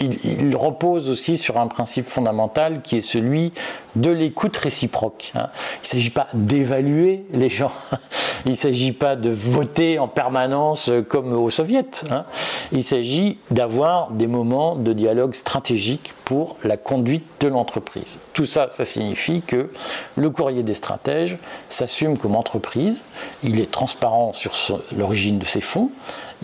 il, 0.01 0.57
repose 0.57 1.11
aussi 1.11 1.37
sur 1.37 1.59
un 1.59 1.67
principe 1.67 2.07
fondamental 2.07 2.83
qui 2.83 2.99
est 2.99 3.03
celui 3.03 3.53
de 3.97 4.11
l'écoute 4.11 4.57
réciproque. 4.57 5.33
Hein. 5.35 5.49
Il 5.77 5.83
ne 5.83 5.87
s'agit 5.87 6.11
pas 6.11 6.29
d'évaluer 6.33 7.25
les 7.33 7.49
gens, 7.49 7.73
il 8.47 8.53
ne 8.53 8.57
s'agit 8.57 8.93
pas 8.93 9.17
de 9.17 9.31
voter 9.31 9.99
en 9.99 10.09
permanence 10.09 10.91
comme 11.09 11.33
aux 11.33 11.51
soviets. 11.51 11.85
Hein. 12.11 12.25
Il 12.73 12.83
s'agit 12.83 13.39
d'avoir 13.51 14.11
des 14.11 14.27
moments 14.27 14.75
de 14.75 14.93
dialogue 14.93 15.35
stratégique 15.35 16.15
pour 16.25 16.57
la 16.65 16.77
conduite 16.77 17.25
de 17.41 17.49
l'entreprise. 17.49 18.19
Tout 18.33 18.47
ça, 18.47 18.69
ça 18.71 18.85
signifie 18.85 19.43
que 19.43 19.71
le 20.17 20.31
courrier 20.31 20.63
des 20.63 20.75
stratèges 20.75 21.39
s'assume 21.69 22.19
comme 22.19 22.37
entreprise, 22.37 23.03
il 23.43 23.61
est 23.61 23.71
transparent 23.71 24.33
sur 24.33 24.55
l'origine 24.97 25.39
de 25.39 25.45
ses 25.45 25.61
fonds, 25.61 25.91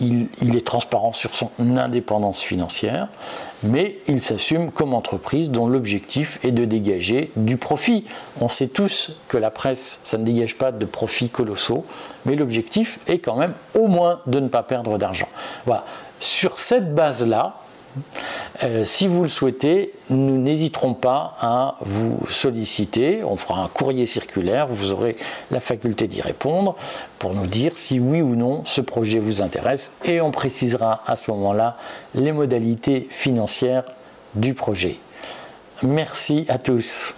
il, 0.01 0.55
est 0.55 0.65
transparent 0.65 1.13
sur 1.13 1.35
son 1.35 1.51
indépendance 1.77 2.41
financière, 2.41 3.07
mais 3.63 3.97
il 4.07 4.21
s'assume 4.21 4.71
comme 4.71 4.93
entreprise 4.93 5.51
dont 5.51 5.67
l'objectif 5.67 6.39
est 6.43 6.51
de 6.51 6.65
dégager 6.65 7.31
du 7.35 7.57
profit. 7.57 8.05
On 8.39 8.49
sait 8.49 8.67
tous 8.67 9.11
que 9.27 9.37
la 9.37 9.51
presse, 9.51 9.99
ça 10.03 10.17
ne 10.17 10.23
dégage 10.23 10.57
pas 10.57 10.71
de 10.71 10.85
profits 10.85 11.29
colossaux, 11.29 11.85
mais 12.25 12.35
l'objectif 12.35 12.99
est 13.07 13.19
quand 13.19 13.35
même 13.35 13.53
au 13.75 13.87
moins 13.87 14.21
de 14.25 14.39
ne 14.39 14.47
pas 14.47 14.63
perdre 14.63 14.97
d'argent. 14.97 15.29
Voilà. 15.65 15.85
Sur 16.19 16.59
cette 16.59 16.93
base-là, 16.93 17.60
euh, 18.63 18.85
si 18.85 19.07
vous 19.07 19.23
le 19.23 19.29
souhaitez, 19.29 19.93
nous 20.09 20.37
n'hésiterons 20.37 20.93
pas 20.93 21.35
à 21.39 21.75
vous 21.81 22.19
solliciter. 22.27 23.23
On 23.23 23.35
fera 23.35 23.63
un 23.63 23.67
courrier 23.67 24.05
circulaire, 24.05 24.67
vous 24.67 24.91
aurez 24.91 25.17
la 25.51 25.59
faculté 25.59 26.07
d'y 26.07 26.21
répondre 26.21 26.75
pour 27.19 27.33
nous 27.33 27.47
dire 27.47 27.73
si 27.75 27.99
oui 27.99 28.21
ou 28.21 28.35
non 28.35 28.63
ce 28.65 28.81
projet 28.81 29.19
vous 29.19 29.41
intéresse 29.41 29.95
et 30.05 30.21
on 30.21 30.31
précisera 30.31 31.01
à 31.07 31.15
ce 31.15 31.31
moment-là 31.31 31.77
les 32.15 32.31
modalités 32.31 33.07
financières 33.09 33.83
du 34.35 34.53
projet. 34.53 34.97
Merci 35.83 36.45
à 36.47 36.57
tous. 36.57 37.13